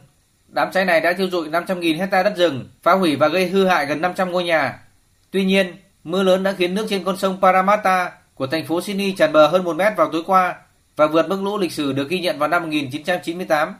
[0.47, 3.65] Đám cháy này đã thiêu rụi 500.000 hecta đất rừng, phá hủy và gây hư
[3.65, 4.80] hại gần 500 ngôi nhà.
[5.32, 9.15] Tuy nhiên, mưa lớn đã khiến nước trên con sông Parramatta của thành phố Sydney
[9.17, 10.55] tràn bờ hơn 1 mét vào tối qua
[10.95, 13.76] và vượt mức lũ lịch sử được ghi nhận vào năm 1998.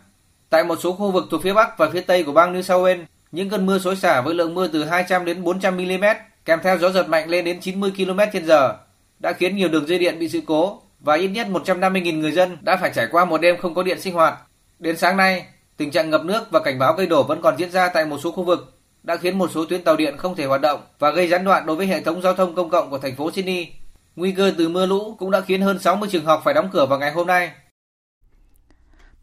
[0.50, 2.84] Tại một số khu vực thuộc phía bắc và phía tây của bang New South
[2.86, 6.06] Wales, những cơn mưa xối xả với lượng mưa từ 200 đến 400 mm
[6.46, 8.74] kèm theo gió giật mạnh lên đến 90 km/h
[9.20, 12.58] đã khiến nhiều đường dây điện bị sự cố và ít nhất 150.000 người dân
[12.62, 14.38] đã phải trải qua một đêm không có điện sinh hoạt.
[14.80, 15.46] Đến sáng nay,
[15.78, 18.18] tình trạng ngập nước và cảnh báo cây đổ vẫn còn diễn ra tại một
[18.24, 21.12] số khu vực, đã khiến một số tuyến tàu điện không thể hoạt động và
[21.12, 23.72] gây gián đoạn đối với hệ thống giao thông công cộng của thành phố Sydney.
[24.16, 26.86] Nguy cơ từ mưa lũ cũng đã khiến hơn 60 trường học phải đóng cửa
[26.86, 27.52] vào ngày hôm nay.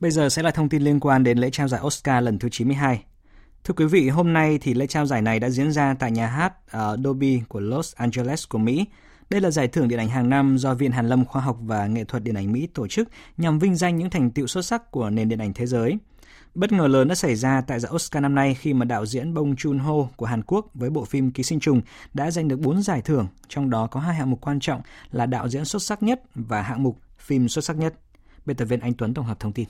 [0.01, 2.49] Bây giờ sẽ là thông tin liên quan đến lễ trao giải Oscar lần thứ
[2.49, 3.03] 92.
[3.64, 6.26] Thưa quý vị, hôm nay thì lễ trao giải này đã diễn ra tại nhà
[6.26, 8.87] hát ờ, ở Dolby của Los Angeles của Mỹ
[9.31, 11.87] đây là giải thưởng điện ảnh hàng năm do Viện Hàn lâm Khoa học và
[11.87, 14.91] Nghệ thuật Điện ảnh Mỹ tổ chức nhằm vinh danh những thành tựu xuất sắc
[14.91, 15.99] của nền điện ảnh thế giới.
[16.55, 19.35] Bất ngờ lớn đã xảy ra tại giải Oscar năm nay khi mà đạo diễn
[19.35, 21.81] Bong Joon-ho của Hàn Quốc với bộ phim Ký sinh trùng
[22.14, 24.81] đã giành được 4 giải thưởng, trong đó có hai hạng mục quan trọng
[25.12, 27.95] là đạo diễn xuất sắc nhất và hạng mục phim xuất sắc nhất.
[28.47, 29.68] Biên tập viên Anh Tuấn tổng hợp thông tin.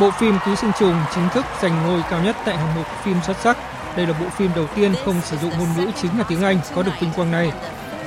[0.00, 3.16] Bộ phim Ký sinh trùng chính thức giành ngôi cao nhất tại hạng mục phim
[3.22, 3.56] xuất sắc
[3.96, 6.58] đây là bộ phim đầu tiên không sử dụng ngôn ngữ chính là tiếng Anh
[6.74, 7.52] có được vinh quang này.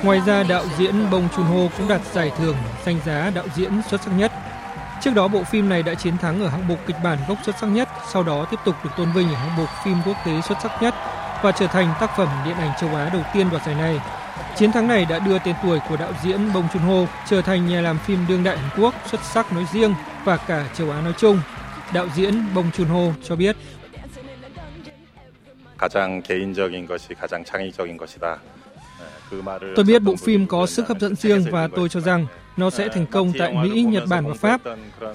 [0.02, 4.02] Ngoài ra, đạo diễn Bong Joon-ho cũng đạt giải thưởng danh giá đạo diễn xuất
[4.02, 4.32] sắc nhất.
[5.02, 7.58] Trước đó, bộ phim này đã chiến thắng ở hạng mục kịch bản gốc xuất
[7.60, 10.40] sắc nhất, sau đó tiếp tục được tôn vinh ở hạng mục phim quốc tế
[10.48, 10.94] xuất sắc nhất
[11.42, 14.00] và trở thành tác phẩm điện ảnh châu Á đầu tiên đoạt giải này.
[14.56, 17.80] Chiến thắng này đã đưa tên tuổi của đạo diễn Bong Joon-ho trở thành nhà
[17.80, 21.12] làm phim đương đại Hàn Quốc xuất sắc nói riêng và cả châu Á nói
[21.18, 21.40] chung.
[21.92, 23.56] Đạo diễn Bong Joon-ho cho biết
[25.77, 28.39] 가장 개인적인 것이 가장 창의적인 것이다.
[29.75, 32.27] Tôi biết bộ phim có sức hấp dẫn riêng và tôi cho rằng
[32.57, 34.61] nó sẽ thành công tại Mỹ, Nhật Bản và Pháp.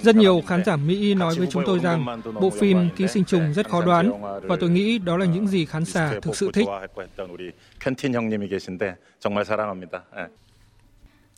[0.01, 3.53] Rất nhiều khán giả Mỹ nói với chúng tôi rằng bộ phim Ký sinh trùng
[3.53, 6.67] rất khó đoán và tôi nghĩ đó là những gì khán giả thực sự thích.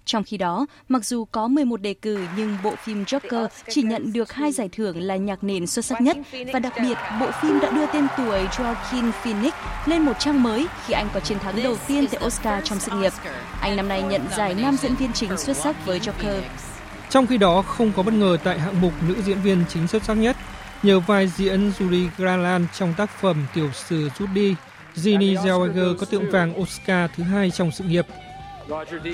[0.06, 4.12] Trong khi đó, mặc dù có 11 đề cử nhưng bộ phim Joker chỉ nhận
[4.12, 6.16] được hai giải thưởng là nhạc nền xuất sắc nhất
[6.52, 9.52] và đặc biệt bộ phim đã đưa tên tuổi Joaquin Phoenix
[9.86, 12.92] lên một trang mới khi anh có chiến thắng đầu tiên tại Oscar trong sự
[12.92, 13.12] nghiệp.
[13.60, 16.40] Anh năm nay nhận giải nam diễn viên chính xuất sắc với Joker.
[17.10, 20.02] Trong khi đó, không có bất ngờ tại hạng mục nữ diễn viên chính xuất
[20.02, 20.36] sắc nhất.
[20.82, 24.54] Nhờ vai diễn Judy Garland trong tác phẩm tiểu sử Judy,
[24.94, 28.06] Ginny Zellweger có tượng vàng Oscar thứ hai trong sự nghiệp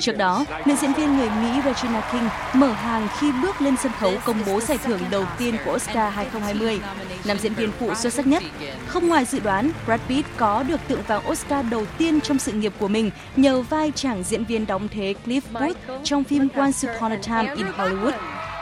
[0.00, 3.92] Trước đó, nữ diễn viên người Mỹ Regina King mở hàng khi bước lên sân
[4.00, 6.80] khấu công bố giải thưởng đầu tiên của Oscar 2020,
[7.24, 8.42] nam diễn viên phụ xuất sắc nhất.
[8.86, 12.53] Không ngoài dự đoán, Brad Pitt có được tượng vàng Oscar đầu tiên trong sự
[12.53, 16.88] nghiệp của mình nhờ vai chàng diễn viên đóng thế Cliff Booth trong phim Once
[16.96, 18.12] Upon a Time in Hollywood.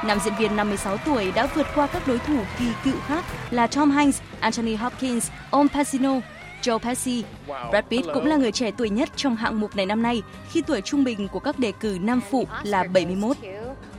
[0.04, 3.66] Nam diễn viên 56 tuổi đã vượt qua các đối thủ kỳ cựu khác là
[3.66, 6.20] Tom Hanks, Anthony Hopkins, Al Pacino,
[6.62, 7.24] Joe Pesci.
[7.70, 10.62] Brad Pitt cũng là người trẻ tuổi nhất trong hạng mục này năm nay khi
[10.62, 13.36] tuổi trung bình của các đề cử nam phụ là 71.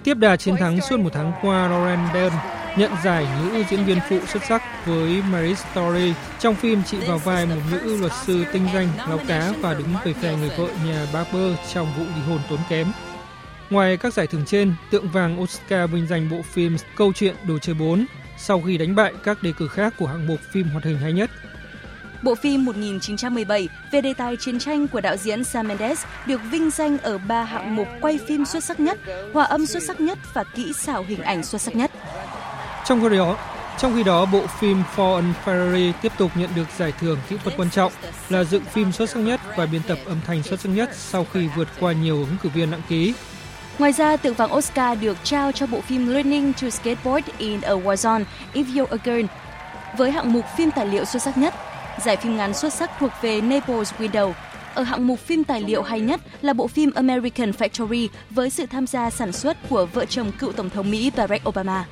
[0.04, 2.34] Tiếp đà chiến thắng suốt một tháng qua, Lauren Dern
[2.78, 6.14] nhận giải nữ diễn viên phụ xuất sắc với Marriage Story.
[6.40, 9.88] Trong phim, chị vào vai một nữ luật sư tinh danh, lao cá và đứng
[10.04, 12.88] về phe người vợ nhà Barber trong vụ ly hôn tốn kém.
[13.70, 17.60] Ngoài các giải thưởng trên, tượng vàng Oscar vinh danh bộ phim Câu chuyện Đồ
[17.60, 18.06] chơi 4
[18.38, 21.14] sau khi đánh bại các đề cử khác của hạng mục phim hoạt hình hay
[21.14, 21.30] nhất.
[22.24, 26.70] Bộ phim 1917 về đề tài chiến tranh của đạo diễn Sam Mendes được vinh
[26.72, 29.00] danh ở ba hạng mục quay phim xuất sắc nhất,
[29.34, 31.92] hòa âm xuất sắc nhất và kỹ xảo hình ảnh xuất sắc nhất.
[32.86, 33.38] Trong khi đó,
[33.78, 37.38] trong khi đó, bộ phim Ford and Ferrari tiếp tục nhận được giải thưởng kỹ
[37.44, 37.92] thuật quan trọng
[38.30, 41.26] là dựng phim xuất sắc nhất và biên tập âm thanh xuất sắc nhất sau
[41.34, 43.14] khi vượt qua nhiều ứng cử viên nặng ký.
[43.80, 47.74] Ngoài ra, tượng vàng Oscar được trao cho bộ phim Learning to Skateboard in a
[47.74, 49.26] War Zone If You're a Girl
[49.98, 51.54] với hạng mục phim tài liệu xuất sắc nhất.
[51.98, 54.34] Giải phim ngắn xuất sắc thuộc về Naples Widow.
[54.74, 58.66] Ở hạng mục phim tài liệu hay nhất là bộ phim American Factory với sự
[58.66, 61.86] tham gia sản xuất của vợ chồng cựu Tổng thống Mỹ Barack Obama.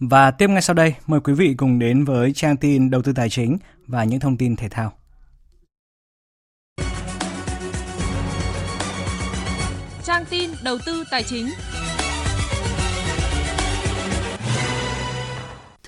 [0.00, 3.12] Và tiếp ngay sau đây, mời quý vị cùng đến với trang tin đầu tư
[3.12, 4.92] tài chính và những thông tin thể thao.
[10.04, 11.48] Trang tin đầu tư tài chính.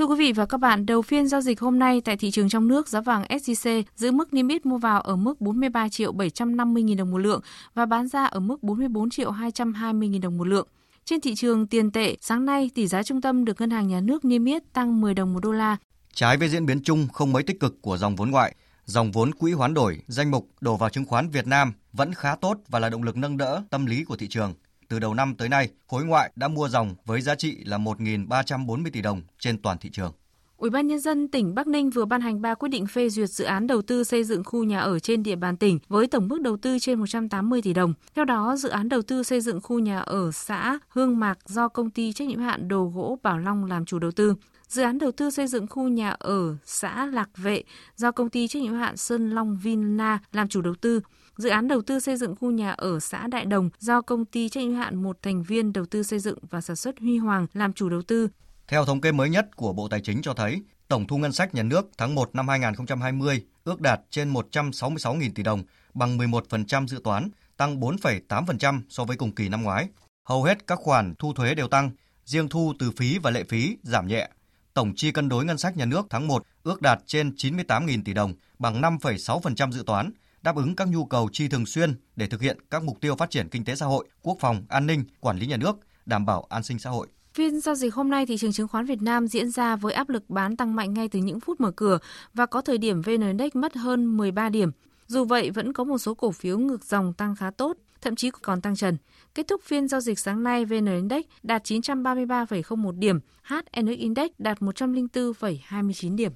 [0.00, 2.48] Thưa quý vị và các bạn, đầu phiên giao dịch hôm nay tại thị trường
[2.48, 6.12] trong nước, giá vàng SJC giữ mức niêm yết mua vào ở mức 43 triệu
[6.12, 7.40] 750 000 đồng một lượng
[7.74, 10.68] và bán ra ở mức 44 triệu 220 000 đồng một lượng.
[11.04, 14.00] Trên thị trường tiền tệ, sáng nay tỷ giá trung tâm được ngân hàng nhà
[14.00, 15.76] nước niêm yết tăng 10 đồng một đô la.
[16.14, 19.34] Trái với diễn biến chung không mấy tích cực của dòng vốn ngoại, dòng vốn
[19.34, 22.78] quỹ hoán đổi, danh mục đổ vào chứng khoán Việt Nam vẫn khá tốt và
[22.78, 24.54] là động lực nâng đỡ tâm lý của thị trường.
[24.90, 28.90] Từ đầu năm tới nay, khối ngoại đã mua dòng với giá trị là 1.340
[28.92, 30.12] tỷ đồng trên toàn thị trường.
[30.56, 33.30] Ủy ban nhân dân tỉnh Bắc Ninh vừa ban hành 3 quyết định phê duyệt
[33.30, 36.28] dự án đầu tư xây dựng khu nhà ở trên địa bàn tỉnh với tổng
[36.28, 37.94] mức đầu tư trên 180 tỷ đồng.
[38.14, 41.68] Theo đó, dự án đầu tư xây dựng khu nhà ở xã Hương Mạc do
[41.68, 44.34] công ty trách nhiệm hạn Đồ gỗ Bảo Long làm chủ đầu tư.
[44.68, 47.62] Dự án đầu tư xây dựng khu nhà ở xã Lạc Vệ
[47.96, 51.00] do công ty trách nhiệm hạn Sơn Long Vina làm chủ đầu tư.
[51.40, 54.48] Dự án đầu tư xây dựng khu nhà ở xã Đại Đồng do công ty
[54.48, 57.46] trách nhiệm hạn một thành viên đầu tư xây dựng và sản xuất Huy Hoàng
[57.52, 58.28] làm chủ đầu tư.
[58.68, 61.54] Theo thống kê mới nhất của Bộ Tài chính cho thấy, tổng thu ngân sách
[61.54, 65.62] nhà nước tháng 1 năm 2020 ước đạt trên 166.000 tỷ đồng,
[65.94, 69.88] bằng 11% dự toán, tăng 4,8% so với cùng kỳ năm ngoái.
[70.24, 71.90] Hầu hết các khoản thu thuế đều tăng,
[72.24, 74.30] riêng thu từ phí và lệ phí giảm nhẹ.
[74.74, 78.12] Tổng chi cân đối ngân sách nhà nước tháng 1 ước đạt trên 98.000 tỷ
[78.14, 80.10] đồng, bằng 5,6% dự toán,
[80.42, 83.30] đáp ứng các nhu cầu chi thường xuyên để thực hiện các mục tiêu phát
[83.30, 85.76] triển kinh tế xã hội, quốc phòng, an ninh, quản lý nhà nước,
[86.06, 87.08] đảm bảo an sinh xã hội.
[87.34, 90.08] Phiên giao dịch hôm nay thị trường chứng khoán Việt Nam diễn ra với áp
[90.08, 91.98] lực bán tăng mạnh ngay từ những phút mở cửa
[92.34, 94.70] và có thời điểm VN Index mất hơn 13 điểm.
[95.06, 98.30] Dù vậy, vẫn có một số cổ phiếu ngược dòng tăng khá tốt, thậm chí
[98.42, 98.96] còn tăng trần.
[99.34, 104.58] Kết thúc phiên giao dịch sáng nay, VN Index đạt 933,01 điểm, HNX Index đạt
[104.58, 106.32] 104,29 điểm.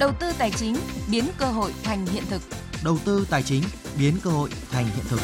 [0.00, 0.76] Đầu tư tài chính
[1.10, 2.42] biến cơ hội thành hiện thực.
[2.84, 3.62] Đầu tư tài chính
[3.98, 5.20] biến cơ hội thành hiện thực.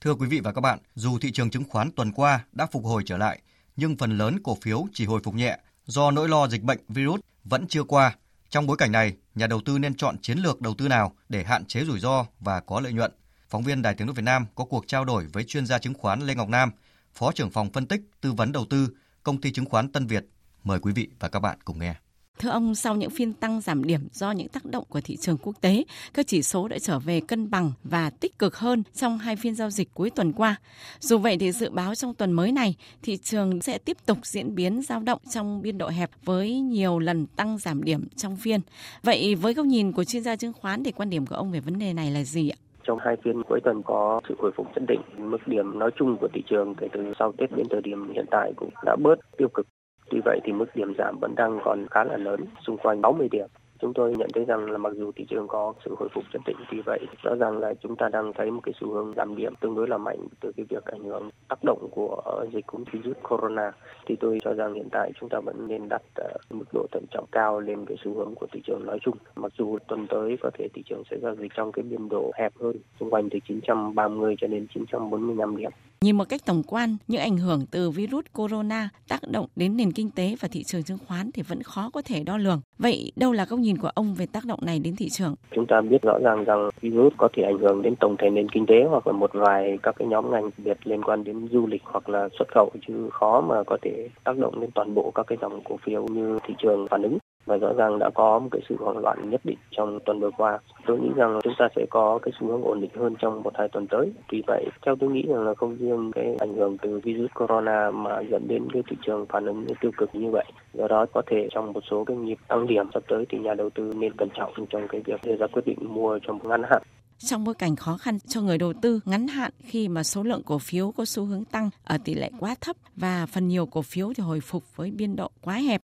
[0.00, 2.84] Thưa quý vị và các bạn, dù thị trường chứng khoán tuần qua đã phục
[2.84, 3.40] hồi trở lại,
[3.76, 7.20] nhưng phần lớn cổ phiếu chỉ hồi phục nhẹ do nỗi lo dịch bệnh virus
[7.44, 8.16] vẫn chưa qua.
[8.48, 11.44] Trong bối cảnh này, nhà đầu tư nên chọn chiến lược đầu tư nào để
[11.44, 13.12] hạn chế rủi ro và có lợi nhuận?
[13.50, 15.94] Phóng viên Đài Tiếng nói Việt Nam có cuộc trao đổi với chuyên gia chứng
[15.94, 16.70] khoán Lê Ngọc Nam,
[17.14, 18.88] Phó trưởng phòng phân tích tư vấn đầu tư,
[19.22, 20.24] công ty chứng khoán Tân Việt.
[20.64, 21.94] Mời quý vị và các bạn cùng nghe.
[22.38, 25.36] Thưa ông, sau những phiên tăng giảm điểm do những tác động của thị trường
[25.42, 25.84] quốc tế,
[26.14, 29.54] các chỉ số đã trở về cân bằng và tích cực hơn trong hai phiên
[29.54, 30.56] giao dịch cuối tuần qua.
[31.00, 34.54] Dù vậy thì dự báo trong tuần mới này, thị trường sẽ tiếp tục diễn
[34.54, 38.60] biến dao động trong biên độ hẹp với nhiều lần tăng giảm điểm trong phiên.
[39.02, 41.60] Vậy với góc nhìn của chuyên gia chứng khoán thì quan điểm của ông về
[41.60, 42.56] vấn đề này là gì ạ?
[42.84, 45.00] trong hai phiên cuối tuần có sự hồi phục chân định.
[45.18, 48.26] Mức điểm nói chung của thị trường kể từ sau Tết đến thời điểm hiện
[48.30, 49.66] tại cũng đã bớt tiêu cực
[50.10, 53.28] Tuy vậy thì mức điểm giảm vẫn đang còn khá là lớn, xung quanh 60
[53.30, 53.46] điểm.
[53.80, 56.42] Chúng tôi nhận thấy rằng là mặc dù thị trường có sự hồi phục chân
[56.46, 59.36] định thì vậy rõ ràng là chúng ta đang thấy một cái xu hướng giảm
[59.36, 62.84] điểm tương đối là mạnh từ cái việc ảnh hưởng tác động của dịch cúm
[62.92, 63.72] virus corona.
[64.06, 67.04] Thì tôi cho rằng hiện tại chúng ta vẫn nên đặt uh, mức độ thận
[67.10, 69.16] trọng cao lên cái xu hướng của thị trường nói chung.
[69.36, 72.30] Mặc dù tuần tới có thể thị trường sẽ giao dịch trong cái biên độ
[72.38, 75.70] hẹp hơn xung quanh từ 930 cho đến 945 điểm.
[76.04, 79.92] Nhìn một cách tổng quan, những ảnh hưởng từ virus corona tác động đến nền
[79.92, 82.60] kinh tế và thị trường chứng khoán thì vẫn khó có thể đo lường.
[82.78, 85.34] Vậy đâu là góc nhìn của ông về tác động này đến thị trường?
[85.54, 88.48] Chúng ta biết rõ ràng rằng virus có thể ảnh hưởng đến tổng thể nền
[88.48, 91.66] kinh tế hoặc là một vài các cái nhóm ngành biệt liên quan đến du
[91.66, 95.12] lịch hoặc là xuất khẩu chứ khó mà có thể tác động đến toàn bộ
[95.14, 98.38] các cái dòng cổ phiếu như thị trường phản ứng và rõ ràng đã có
[98.38, 100.58] một cái sự hoảng loạn nhất định trong tuần vừa qua.
[100.86, 103.52] Tôi nghĩ rằng chúng ta sẽ có cái xu hướng ổn định hơn trong một
[103.58, 104.12] hai tuần tới.
[104.30, 107.90] Vì vậy, theo tôi nghĩ rằng là không riêng cái ảnh hưởng từ virus corona
[107.90, 110.44] mà dẫn đến cái thị trường phản ứng tiêu cực như vậy.
[110.74, 113.54] Do đó có thể trong một số cái nhịp tăng điểm sắp tới thì nhà
[113.54, 116.62] đầu tư nên cẩn trọng trong cái việc đưa ra quyết định mua trong ngắn
[116.70, 116.82] hạn
[117.18, 120.42] trong bối cảnh khó khăn cho người đầu tư ngắn hạn khi mà số lượng
[120.42, 123.82] cổ phiếu có xu hướng tăng ở tỷ lệ quá thấp và phần nhiều cổ
[123.82, 125.80] phiếu thì hồi phục với biên độ quá hẹp.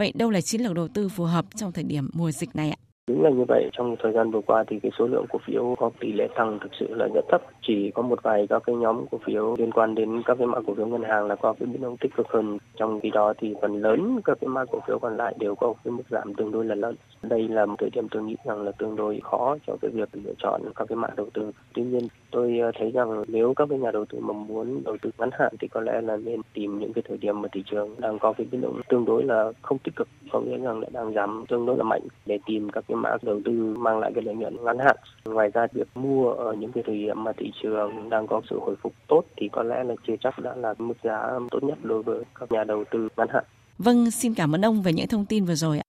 [0.00, 2.70] Vậy đâu là chiến lược đầu tư phù hợp trong thời điểm mùa dịch này
[2.70, 2.76] ạ?
[3.10, 5.74] Đúng là như vậy, trong thời gian vừa qua thì cái số lượng cổ phiếu
[5.78, 7.42] có tỷ lệ tăng thực sự là rất thấp.
[7.62, 10.58] Chỉ có một vài các cái nhóm cổ phiếu liên quan đến các cái mã
[10.66, 12.58] cổ phiếu ngân hàng là có cái biến động tích cực hơn.
[12.76, 15.74] Trong khi đó thì phần lớn các cái mã cổ phiếu còn lại đều có
[15.84, 16.94] cái mức giảm tương đối là lớn.
[17.22, 20.08] Đây là một thời điểm tôi nghĩ rằng là tương đối khó cho cái việc
[20.12, 21.52] lựa chọn các cái mã đầu tư.
[21.74, 24.96] Tuy nhiên tôi ờ, thấy rằng nếu các cái nhà đầu tư mà muốn đầu
[25.02, 27.62] tư ngắn hạn thì có lẽ là nên tìm những cái thời điểm mà thị
[27.70, 30.80] trường đang có cái biến động tương đối là không tích cực, có nghĩa rằng
[30.80, 33.98] là đang giảm tương đối là mạnh để tìm các cái mã đầu tư mang
[33.98, 34.96] lại cái lợi nhuận ngắn hạn.
[35.24, 38.58] Ngoài ra việc mua ở những cái thời điểm mà thị trường đang có sự
[38.60, 41.78] hồi phục tốt thì có lẽ là chưa chắc đã là mức giá tốt nhất
[41.82, 43.44] đối với các nhà đầu tư ngắn hạn.
[43.78, 45.84] Vâng, xin cảm ơn ông về những thông tin vừa rồi ạ.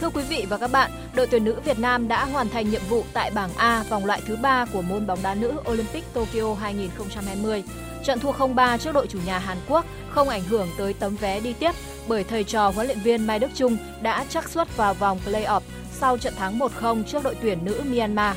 [0.00, 2.80] Thưa quý vị và các bạn, đội tuyển nữ Việt Nam đã hoàn thành nhiệm
[2.88, 6.54] vụ tại bảng A vòng loại thứ 3 của môn bóng đá nữ Olympic Tokyo
[6.54, 7.62] 2020.
[8.04, 11.40] Trận thua 0-3 trước đội chủ nhà Hàn Quốc không ảnh hưởng tới tấm vé
[11.40, 11.70] đi tiếp
[12.08, 15.60] bởi thầy trò huấn luyện viên Mai Đức Chung đã chắc suất vào vòng play-off
[15.92, 18.36] sau trận thắng 1-0 trước đội tuyển nữ Myanmar.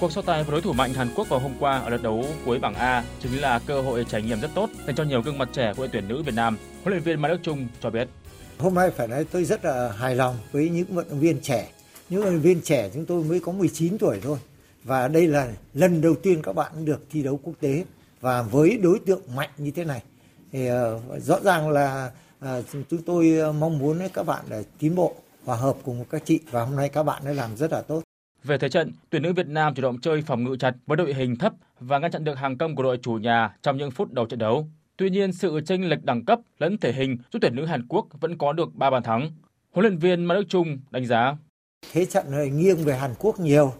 [0.00, 2.24] Cuộc so tài với đối thủ mạnh Hàn Quốc vào hôm qua ở lượt đấu
[2.44, 5.38] cuối bảng A chính là cơ hội trải nghiệm rất tốt dành cho nhiều gương
[5.38, 6.58] mặt trẻ của đội tuyển nữ Việt Nam.
[6.82, 8.08] Huấn luyện viên Mai Đức Chung cho biết.
[8.58, 11.68] Hôm nay phải nói tôi rất là hài lòng với những vận động viên trẻ.
[12.08, 14.38] Những vận động viên trẻ chúng tôi mới có 19 tuổi thôi.
[14.84, 17.84] Và đây là lần đầu tiên các bạn được thi đấu quốc tế
[18.20, 20.02] và với đối tượng mạnh như thế này
[20.52, 22.10] thì uh, rõ ràng là
[22.44, 25.14] uh, chúng tôi mong muốn các bạn là tiến bộ
[25.44, 28.02] hòa hợp cùng các chị và hôm nay các bạn đã làm rất là tốt.
[28.44, 31.14] Về thế trận, tuyển nữ Việt Nam chủ động chơi phòng ngự chặt với đội
[31.14, 34.12] hình thấp và ngăn chặn được hàng công của đội chủ nhà trong những phút
[34.12, 34.66] đầu trận đấu.
[34.96, 38.06] Tuy nhiên, sự chênh lệch đẳng cấp lẫn thể hình giúp tuyển nữ Hàn Quốc
[38.20, 39.30] vẫn có được 3 bàn thắng.
[39.72, 41.36] Huấn luyện viên Mai Đức Trung đánh giá.
[41.92, 43.72] Thế trận này nghiêng về Hàn Quốc nhiều,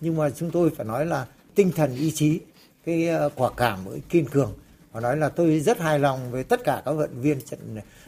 [0.00, 2.40] nhưng mà chúng tôi phải nói là tinh thần ý chí,
[2.84, 4.52] cái ờ, quả cảm với kiên cường.
[4.92, 7.58] Và nói là tôi rất hài lòng với tất cả các vận viên trận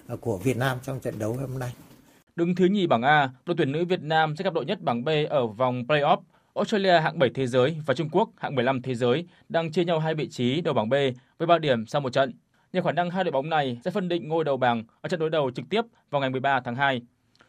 [0.09, 1.73] ờ, của Việt Nam trong trận đấu hôm nay.
[2.37, 5.05] Đứng thứ nhì bảng A, đội tuyển nữ Việt Nam sẽ gặp đội nhất bảng
[5.05, 6.19] B ở vòng play-off.
[6.55, 9.99] Australia hạng 7 thế giới và Trung Quốc hạng 15 thế giới đang chia nhau
[9.99, 10.95] hai vị trí đầu bảng B
[11.39, 12.33] với 3 điểm sau một trận
[12.75, 15.21] nhiều khả năng hai đội bóng này sẽ phân định ngôi đầu bảng ở trận
[15.21, 17.03] đối đầu trực tiếp vào ngày 13 tháng 2.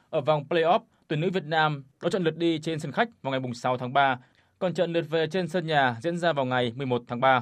[0.09, 3.31] Ở vòng play-off, tuyển nữ Việt Nam có trận lượt đi trên sân khách vào
[3.31, 4.19] ngày 6 tháng 3,
[4.59, 7.41] còn trận lượt về trên sân nhà diễn ra vào ngày 11 tháng 3.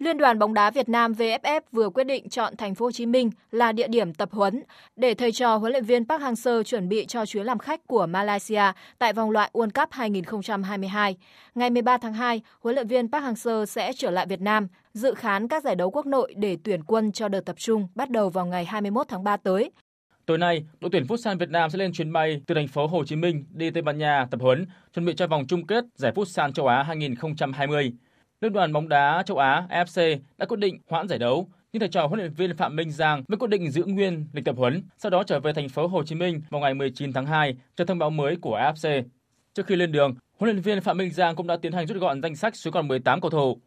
[0.00, 3.06] Liên đoàn bóng đá Việt Nam VFF vừa quyết định chọn thành phố Hồ Chí
[3.06, 4.62] Minh là địa điểm tập huấn
[4.96, 8.06] để thầy trò huấn luyện viên Park Hang-seo chuẩn bị cho chuyến làm khách của
[8.06, 8.62] Malaysia
[8.98, 11.16] tại vòng loại World Cup 2022.
[11.54, 15.14] Ngày 13 tháng 2, huấn luyện viên Park Hang-seo sẽ trở lại Việt Nam dự
[15.14, 18.28] khán các giải đấu quốc nội để tuyển quân cho đợt tập trung bắt đầu
[18.28, 19.70] vào ngày 21 tháng 3 tới.
[20.30, 23.04] Tối nay, đội tuyển Futsal Việt Nam sẽ lên chuyến bay từ thành phố Hồ
[23.04, 26.12] Chí Minh đi Tây Ban Nha tập huấn, chuẩn bị cho vòng chung kết giải
[26.12, 27.92] Futsal châu Á 2020.
[28.40, 31.88] Liên đoàn bóng đá châu Á AFC đã quyết định hoãn giải đấu, nhưng thầy
[31.88, 34.82] trò huấn luyện viên Phạm Minh Giang vẫn quyết định giữ nguyên lịch tập huấn,
[34.98, 37.84] sau đó trở về thành phố Hồ Chí Minh vào ngày 19 tháng 2 cho
[37.84, 39.02] thông báo mới của AFC.
[39.54, 41.98] Trước khi lên đường, huấn luyện viên Phạm Minh Giang cũng đã tiến hành rút
[41.98, 43.60] gọn danh sách xuống còn 18 cầu thủ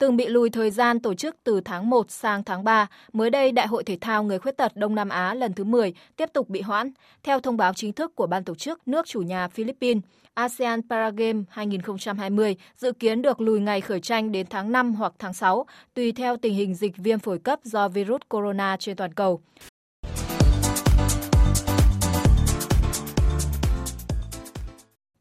[0.00, 2.86] từng bị lùi thời gian tổ chức từ tháng 1 sang tháng 3.
[3.12, 5.94] Mới đây, Đại hội Thể thao Người Khuyết tật Đông Nam Á lần thứ 10
[6.16, 6.92] tiếp tục bị hoãn.
[7.22, 10.02] Theo thông báo chính thức của ban tổ chức nước chủ nhà Philippines,
[10.34, 15.34] ASEAN Paragame 2020 dự kiến được lùi ngày khởi tranh đến tháng 5 hoặc tháng
[15.34, 19.40] 6, tùy theo tình hình dịch viêm phổi cấp do virus corona trên toàn cầu.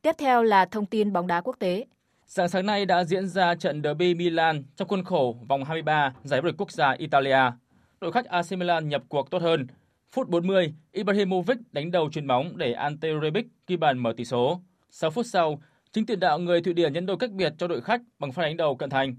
[0.02, 1.86] Tiếp theo là thông tin bóng đá quốc tế.
[2.32, 6.42] Sáng sáng nay đã diễn ra trận derby Milan trong khuôn khổ vòng 23 giải
[6.42, 7.40] vô địch quốc gia Italia.
[8.02, 9.68] Đội khách AC Milan nhập cuộc tốt hơn.
[10.12, 14.62] Phút 40, Ibrahimovic đánh đầu chuyền bóng để Ante Rebic ghi bàn mở tỷ số.
[14.92, 15.62] 6 phút sau,
[15.92, 18.44] chính tiền đạo người Thụy Điển nhân đôi cách biệt cho đội khách bằng pha
[18.44, 19.16] đánh đầu cận thành.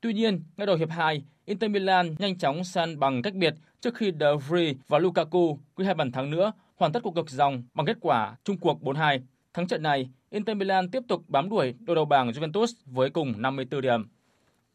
[0.00, 3.94] Tuy nhiên, ngay đầu hiệp 2, Inter Milan nhanh chóng san bằng cách biệt trước
[3.94, 7.62] khi De Vrij và Lukaku ghi hai bàn thắng nữa, hoàn tất cuộc ngược dòng
[7.74, 9.20] bằng kết quả chung cuộc 4-2.
[9.54, 13.42] Thắng trận này, Inter Milan tiếp tục bám đuổi đội đầu bảng Juventus với cùng
[13.42, 14.08] 54 điểm.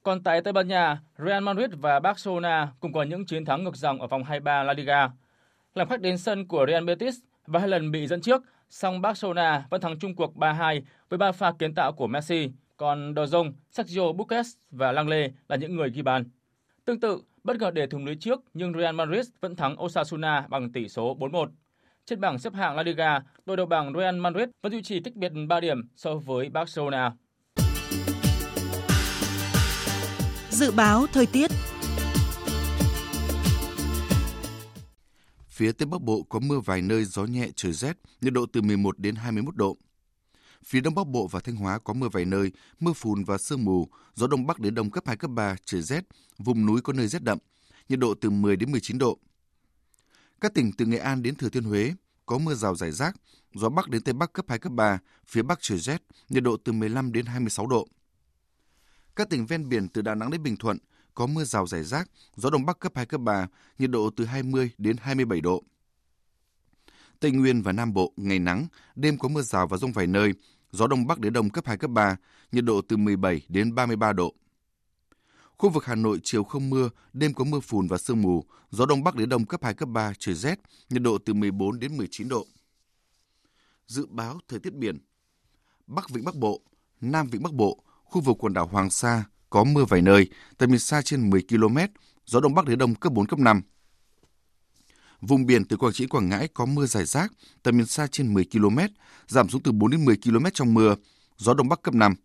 [0.04, 3.76] Còn tại Tây Ban Nha, Real Madrid và Barcelona cùng có những chiến thắng ngược
[3.76, 5.10] dòng ở vòng 23 La Liga.
[5.76, 7.16] Làm khách đến sân của Real Betis
[7.48, 11.32] và hai lần bị dẫn trước, song Barcelona vẫn thắng chung cuộc 3-2 với ba
[11.32, 15.90] pha kiến tạo của Messi, còn De Jong, Sergio Busquets và Langley là những người
[15.90, 16.24] ghi bàn.
[16.86, 20.72] Tương tự, bất ngờ để thủng lưới trước nhưng Real Madrid vẫn thắng Osasuna bằng
[20.72, 21.48] tỷ số 4-1.
[22.06, 25.16] Trên bảng xếp hạng La Liga, đội đầu bảng Real Madrid vẫn duy trì cách
[25.16, 27.12] biệt 3 điểm so với Barcelona.
[30.50, 31.52] Dự báo thời tiết
[35.50, 38.62] Phía Tây Bắc Bộ có mưa vài nơi, gió nhẹ, trời rét, nhiệt độ từ
[38.62, 39.78] 11 đến 21 độ.
[40.66, 43.66] Phía Đông Bắc Bộ và Thanh Hóa có mưa vài nơi, mưa phùn và sương
[43.66, 46.04] mù, gió Đông Bắc đến Đông cấp 2, cấp 3, trời rét,
[46.38, 47.38] vùng núi có nơi rét đậm,
[47.90, 49.20] nhiệt độ từ 10 đến 19 độ.
[50.44, 51.94] Các tỉnh từ Nghệ An đến Thừa Thiên Huế
[52.26, 53.16] có mưa rào rải rác,
[53.54, 56.58] gió Bắc đến Tây Bắc cấp 2, cấp 3, phía Bắc trời rét, nhiệt độ
[56.58, 57.88] từ 15 đến 26 độ.
[59.16, 60.78] Các tỉnh ven biển từ Đà Nẵng đến Bình Thuận
[61.14, 63.48] có mưa rào rải rác, gió Đông Bắc cấp 2, cấp 3,
[63.80, 65.64] nhiệt độ từ 20 đến 27 độ.
[67.20, 70.34] Tây Nguyên và Nam Bộ ngày nắng, đêm có mưa rào và rông vài nơi,
[70.72, 72.18] gió Đông Bắc đến Đông cấp 2, cấp 3,
[72.52, 74.34] nhiệt độ từ 17 đến 33 độ.
[75.58, 78.86] Khu vực Hà Nội chiều không mưa, đêm có mưa phùn và sương mù, gió
[78.86, 81.98] Đông Bắc đến Đông cấp 2, cấp 3, trời rét, nhiệt độ từ 14 đến
[81.98, 82.46] 19 độ.
[83.88, 84.98] Dự báo thời tiết biển
[85.88, 86.62] Bắc Vịnh Bắc Bộ,
[87.02, 90.70] Nam Vịnh Bắc Bộ, khu vực quần đảo Hoàng Sa có mưa vài nơi, tầm
[90.70, 91.78] nhìn xa trên 10 km,
[92.26, 93.62] gió Đông Bắc đến Đông cấp 4, cấp 5.
[95.22, 97.32] Vùng biển từ Quảng Trị Quảng Ngãi có mưa rải rác,
[97.64, 98.78] tầm nhìn xa trên 10 km,
[99.28, 100.96] giảm xuống từ 4 đến 10 km trong mưa,
[101.38, 102.16] gió Đông Bắc cấp 5.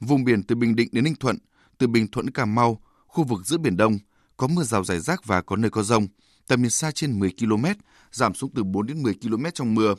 [0.00, 1.38] Vùng biển từ Bình Định đến Ninh Thuận,
[1.80, 3.98] từ Bình Thuận Cà Mau, khu vực giữa Biển Đông,
[4.36, 6.06] có mưa rào rải rác và có nơi có rông,
[6.46, 7.64] tầm nhìn xa trên 10 km,
[8.12, 9.94] giảm xuống từ 4 đến 10 km trong mưa.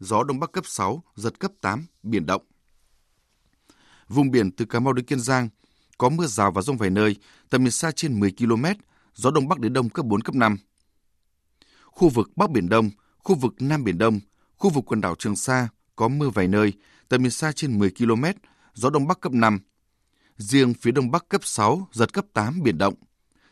[0.00, 2.42] Gió Đông Bắc cấp 6, giật cấp 8, biển động.
[4.08, 5.48] Vùng biển từ Cà Mau đến Kiên Giang,
[5.98, 7.16] có mưa rào và rông vài nơi,
[7.50, 8.64] tầm nhìn xa trên 10 km,
[9.14, 10.56] gió Đông Bắc đến Đông cấp 4, cấp 5.
[11.84, 14.20] Khu vực Bắc Biển Đông, khu vực Nam Biển Đông,
[14.56, 16.72] khu vực quần đảo Trường Sa có mưa vài nơi,
[17.08, 18.24] tầm nhìn xa trên 10 km,
[18.74, 19.58] gió Đông Bắc cấp 5.
[20.42, 22.94] Riêng phía Đông Bắc cấp 6, giật cấp 8 biển động.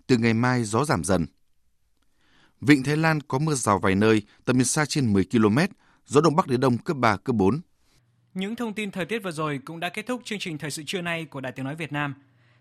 [0.07, 1.26] Từ ngày mai gió giảm dần.
[2.61, 5.59] Vịnh Thái Lan có mưa rào vài nơi, tầm nhìn xa trên 10 km,
[6.07, 7.61] gió Đông Bắc đến Đông cấp 3, cấp 4.
[8.34, 10.82] Những thông tin thời tiết vừa rồi cũng đã kết thúc chương trình thời sự
[10.86, 12.14] trưa nay của Đài Tiếng Nói Việt Nam.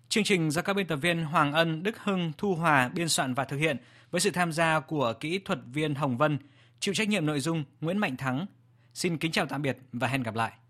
[0.09, 3.33] Chương trình do các biên tập viên Hoàng Ân, Đức Hưng, Thu Hòa biên soạn
[3.33, 3.77] và thực hiện
[4.11, 6.37] với sự tham gia của kỹ thuật viên Hồng Vân,
[6.79, 8.45] chịu trách nhiệm nội dung Nguyễn Mạnh Thắng.
[8.93, 10.51] Xin kính chào tạm biệt và hẹn gặp lại.